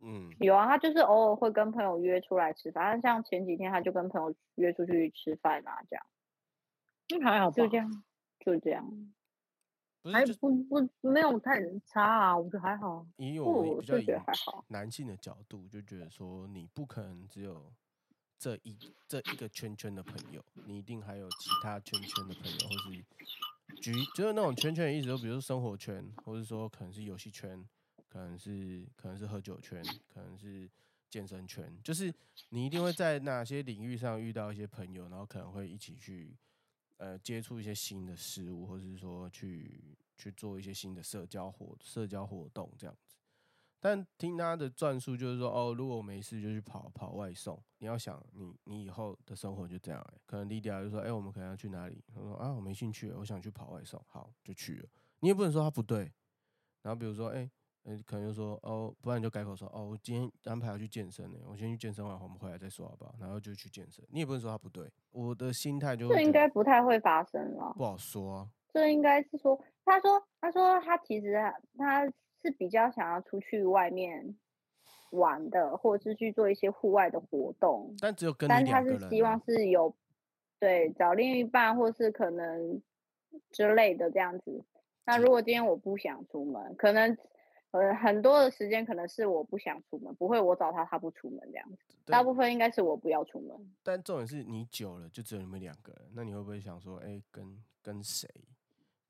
[0.00, 6.06] 嗯，有啊，他就是偶尔会跟朋友约出来吃饭，像前几天他就跟朋友约出去吃饭啊，这样
[7.10, 8.04] 那还好吧，就这样，
[8.40, 9.12] 就这样。
[10.10, 13.04] 还不是不不没有太差啊，我觉得还好。
[13.16, 17.70] 以不我觉得还好男性的角度，就觉得说你不可能只有
[18.38, 23.04] 这一这一个圈圈的朋友，你一定还有其他圈圈的朋友，或是
[23.80, 27.64] 局就是那种圈圈的意思，就比如说生活圈，或者说可能是游戏圈，
[28.08, 30.68] 可能是可能是喝酒圈，可能是
[31.08, 32.12] 健身圈，就是
[32.50, 36.36] 你一定会在哪些领域上遇到一些朋友，然后可能会一起去
[36.96, 42.96] 呃接触一些新的事物，或者是说去去做一些新的社交活社交活动这样。
[43.80, 47.62] 但听他的转述就是说，哦，如果我没事就去跑跑外送。
[47.78, 50.20] 你要想，你你以后的生活就这样、欸。
[50.26, 52.02] 可能莉迪亚就说，哎、我们可能要去哪里？
[52.12, 54.88] 他说啊，我没兴趣，我想去跑外送，好就去了。
[55.20, 56.12] 你也不能说他不对。
[56.82, 57.48] 然后比如说，哎、
[57.84, 63.14] 呃可能就说，哦，不然你就改口说，哦，我今天安排要去健身呢、我先去健身完，我们回来再说好不好？
[63.20, 64.04] 然后就去健身。
[64.10, 64.90] 你也不能说他不对。
[65.10, 67.72] 我的心态就会这应该不太会发生了。
[67.76, 68.50] 不好说啊。
[68.72, 72.04] 这应该是说，他说，他说他其实啊他
[72.42, 74.36] 是比较想要出去外面
[75.10, 78.82] 玩的，或者是去做一些户外的活动，但只有跟但他。
[78.82, 79.94] 是希望是有
[80.58, 82.82] 对找另一半，或是可能
[83.50, 84.64] 之类的这样子。
[85.04, 87.16] 那如果今天我不想出门，可能
[87.70, 91.96] 呃很多的时间可能是我不想出门，不会我找他他不出门这样子。
[92.04, 93.74] 大部分应该是我不要出门。
[93.82, 98.28] 但重点是你久了就只有你们两个人，那你会不会想说，哎、跟跟谁？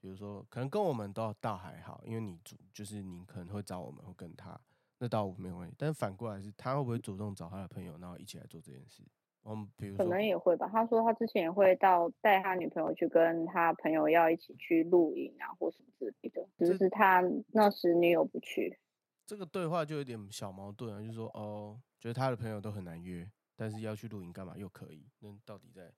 [0.01, 4.59] 比如说，可能跟我们倒倒还好，因为你主就是你可能会找我们，会跟他，
[4.99, 5.75] 那倒没有问题。
[5.77, 9.03] 但反过来是，他会不会主动找他的朋友，然后一起来做这件事？
[9.43, 10.69] 我们比如说，可能也会吧。
[10.71, 16.49] 他说他之前也会到带他女朋友去跟他朋友要一起去露营啊，或什么之类的。
[16.59, 17.23] 只是他
[17.53, 18.79] 那时女友不去。
[19.27, 25.07] 这个对话就有点小矛盾啊，就是说，哦，觉得他的朋友都很难约，但是要去露营干嘛又可以？
[25.19, 25.93] 那到底在？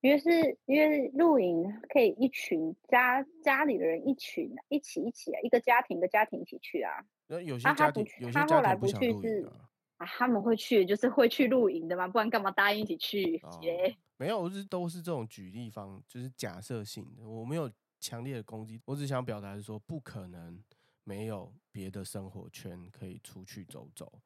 [0.00, 9.68] 因为是因为露营可以一群家家里的人一群啊一起一起啊，一个家庭一个家庭一起去啊那有些家庭，有些家庭想去是露营啊。
[9.98, 13.40] 啊，他们会去就是会去露营的嘛，不然干嘛答应一起去？
[13.42, 20.62] 哦耶没有，我是都是这种举例方，就是假设性的，我没有强烈的攻击，我只想表达是说，不可能
[21.02, 24.20] 没有别的生活圈可以出去走走，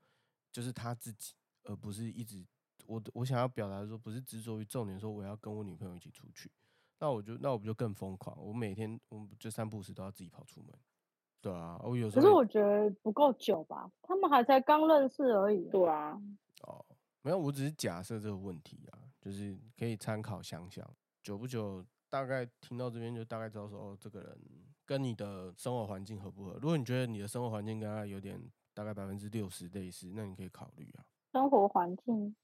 [0.50, 2.44] 就是他自己，而不是一直
[2.86, 6.50] 我我想要表达的说，不是执着于重点说我要跟我女朋友一起出去，
[6.98, 8.36] 那我就那我不就更疯狂？
[8.44, 10.72] 我每天我就三不五时都要自己跑出门，
[11.40, 15.68] 对啊，我有时候可是我觉得不够久吧，他们还才刚认识而已。
[15.70, 16.20] 对啊，
[16.62, 16.84] 哦，
[17.22, 20.88] 没有，我只是假设这个问题啊，就是可以参考想想，
[21.22, 24.38] 久不久，大概听到这边就大概知道说，哦，这个人
[24.84, 26.52] 跟你的生活环境合不合？
[26.60, 28.40] 如果你觉得你的生活环境跟他有点
[28.74, 31.04] 大概百分之六十类似，那你可以考虑啊。
[31.32, 32.36] 生活环境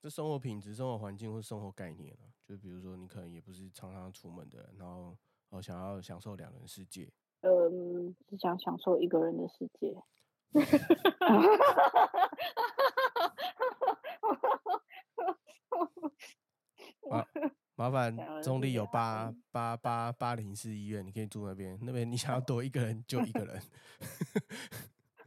[0.00, 5.16] 这生活品质、生活环境或生活概念啊，就比如说你可能也不是常常出门的人，然后
[5.50, 10.00] 哦想要享受两人世界，嗯，只想享受一个人的世界。
[17.74, 23.62] 麻烦中立有八八八八零四医院，你可以住那边，那边你想要多一个人就一个人。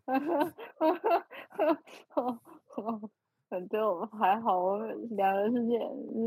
[3.51, 4.77] 反正我还好，我
[5.09, 5.77] 两人世界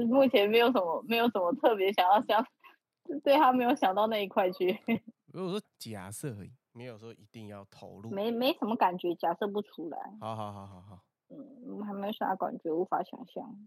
[0.07, 2.47] 目前没有什么没有什么特别想要想，
[3.25, 4.79] 对他没有想到那一块去，
[5.33, 8.11] 如果说假设而已，没有说一定要投入。
[8.11, 13.67] 没没什么感觉，假设不出来，好好好好好，嗯，还没有啥感觉，无法想象。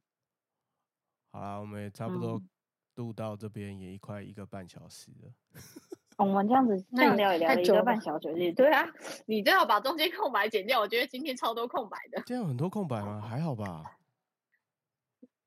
[1.32, 2.49] 好啦，我们也差不多嗯
[2.93, 5.30] 录到这边也一快一个半小时了。
[5.30, 5.34] 哦
[6.18, 8.86] 我们这样子这那也样聊一聊一个半小时， 对啊，
[9.28, 12.18] 你最好把中间空白剪掉，我觉得今天超多空白的。
[12.26, 13.22] 今天有很多空白吗？
[13.22, 13.84] 还好吧。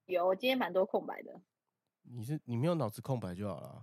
[0.07, 1.41] 有，我今天蛮多空白的，
[2.03, 3.83] 你是你没有脑子空白就好了。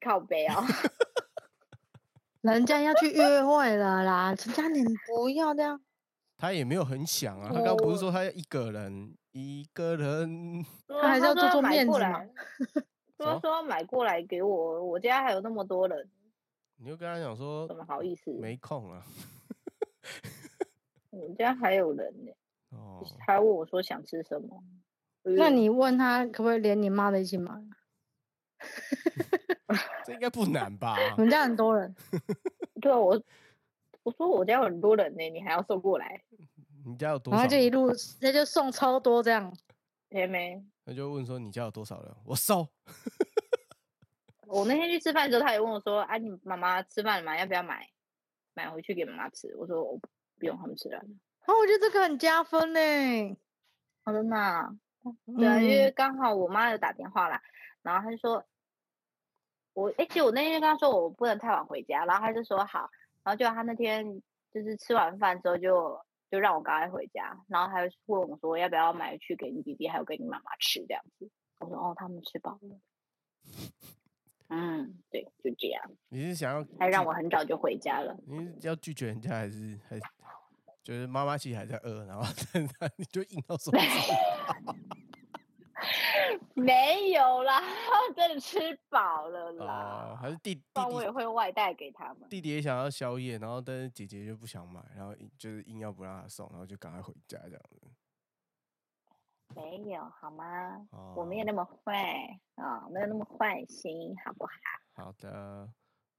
[0.00, 0.64] 靠背啊。
[2.42, 5.80] 人家要去约会了啦，陈嘉玲不要这样。
[6.38, 10.64] 他也没有很想啊，他刚刚不是说他要一个人一个人？
[10.88, 12.20] 他还是要做做面子嘛
[13.16, 16.08] 说说买过来给我，我家还有那么多人，
[16.76, 18.30] 你就跟他讲说怎么好意思？
[18.32, 19.02] 没空啊。
[21.10, 22.32] 我家还有人呢，
[22.70, 24.62] 哦，他问我说想吃什么。
[25.22, 27.52] 那嗯你问他可不可以连你妈的一起买？
[30.04, 30.96] 这应该不难吧？
[31.16, 31.94] 我们家很多人，
[32.80, 33.20] 对啊，我
[34.04, 36.22] 我说我家有很多人呢，你还要送过来，
[36.84, 37.50] 你家有多少然后？
[37.50, 37.90] 就一路
[38.20, 39.52] 那就送超多这样。
[40.10, 40.62] 也没？
[40.86, 42.14] 他就问说你家有多少人？
[42.24, 42.66] 我收。
[44.46, 47.36] 我那天去吃饭的时候，他也问我说：“啊，你妈妈吃饭了吗？
[47.36, 47.90] 要不要买
[48.54, 50.98] 买回去给妈妈吃？”我说：“我不用，他们吃了。
[51.00, 52.80] 然后我觉得这个很加分呢。”
[54.06, 54.70] 哦，真的啊、
[55.36, 57.42] 对啊，因为嗯刚好我妈有打电话来，
[57.82, 58.44] 然后他就说，
[59.72, 62.88] 我哎，其实我那天跟他说我不能太晚回家，然后他就说好，
[63.24, 64.22] 然后就他那天
[64.54, 66.00] 就是吃完饭之后就
[66.30, 71.30] 就让我赶快回家，然后还问我说要不要买去给你弟弟还有给你妈妈吃这样子，
[71.60, 72.78] 我说哦，他们吃饱了，
[74.48, 76.66] 嗯，对，就这样，你是想要。
[76.78, 80.02] 还让我很早就回家了，你是要拒绝人家，还是还是
[80.82, 82.22] 就是妈妈其实还在饿，然后
[82.52, 83.72] 但 是你就硬要说
[86.54, 87.60] 没有啦，
[88.16, 88.58] 真的吃
[88.88, 92.28] 饱了哦，啦，还是弟弟我也弟会外带给他们。
[92.28, 97.82] 弟弟也想要宵夜，然后但是姐姐就不想买，然后就是硬要不让他送，然后就赶快回家这样子。
[99.54, 100.86] 没有好吗？
[100.90, 105.04] 哦，我没有那么坏啊、没有那么坏心，好不好？
[105.04, 105.68] 好的，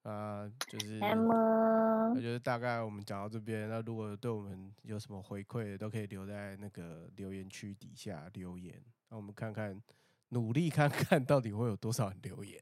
[0.04, 3.68] 那就是那就是大概我们讲到这边。
[3.70, 9.82] 那如果对我们有什么回馈的，都可以留在那个留言区底下留言，那我们看看，
[10.30, 12.62] 努力看看到底会有多少人留言，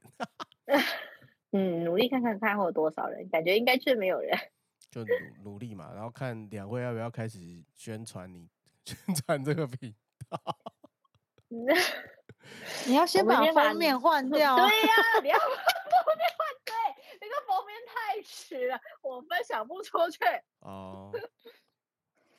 [1.52, 4.36] 嗯，努力看看看会有多少人，感觉应该是没有人。
[4.90, 7.38] 就努努力嘛，然后看两位要不要开始
[7.74, 8.48] 宣传你
[8.84, 9.94] 宣传这个频
[10.28, 10.58] 道。
[12.86, 14.68] 你要先把封面换掉啊。
[14.68, 16.72] 对呀、你要把封面换对，
[17.20, 20.18] 那个封面太迟了，我分享不出去。
[20.60, 21.12] 哦，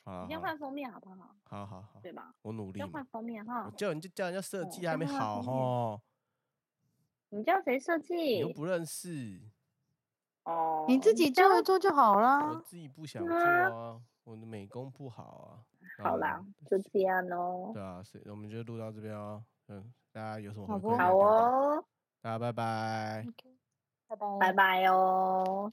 [0.08, 1.34] 好你先好换封面好不好？
[1.44, 2.34] 好好好，对吧？
[2.42, 3.04] 我努力嘛要换。
[3.06, 3.74] 封面哈我哈。
[3.76, 6.00] 叫你就叫人家设哦计还没好哈，
[7.30, 8.48] 你叫谁设你计又？
[8.52, 9.40] 不认识，
[10.44, 12.60] 哦，你自己叫做一做就好了我。
[12.62, 15.64] 自己不想做啊，我的美工不好啊。
[16.02, 17.70] 好啦，就这样哦。
[17.74, 19.44] 对啊，所以我们就录到这边哦。
[19.68, 20.98] 嗯，大家有什么好不回馈？
[20.98, 21.84] 好，哦，
[22.22, 23.26] 大家拜拜。
[24.06, 24.38] 拜拜。
[24.38, 25.70] 拜拜哦。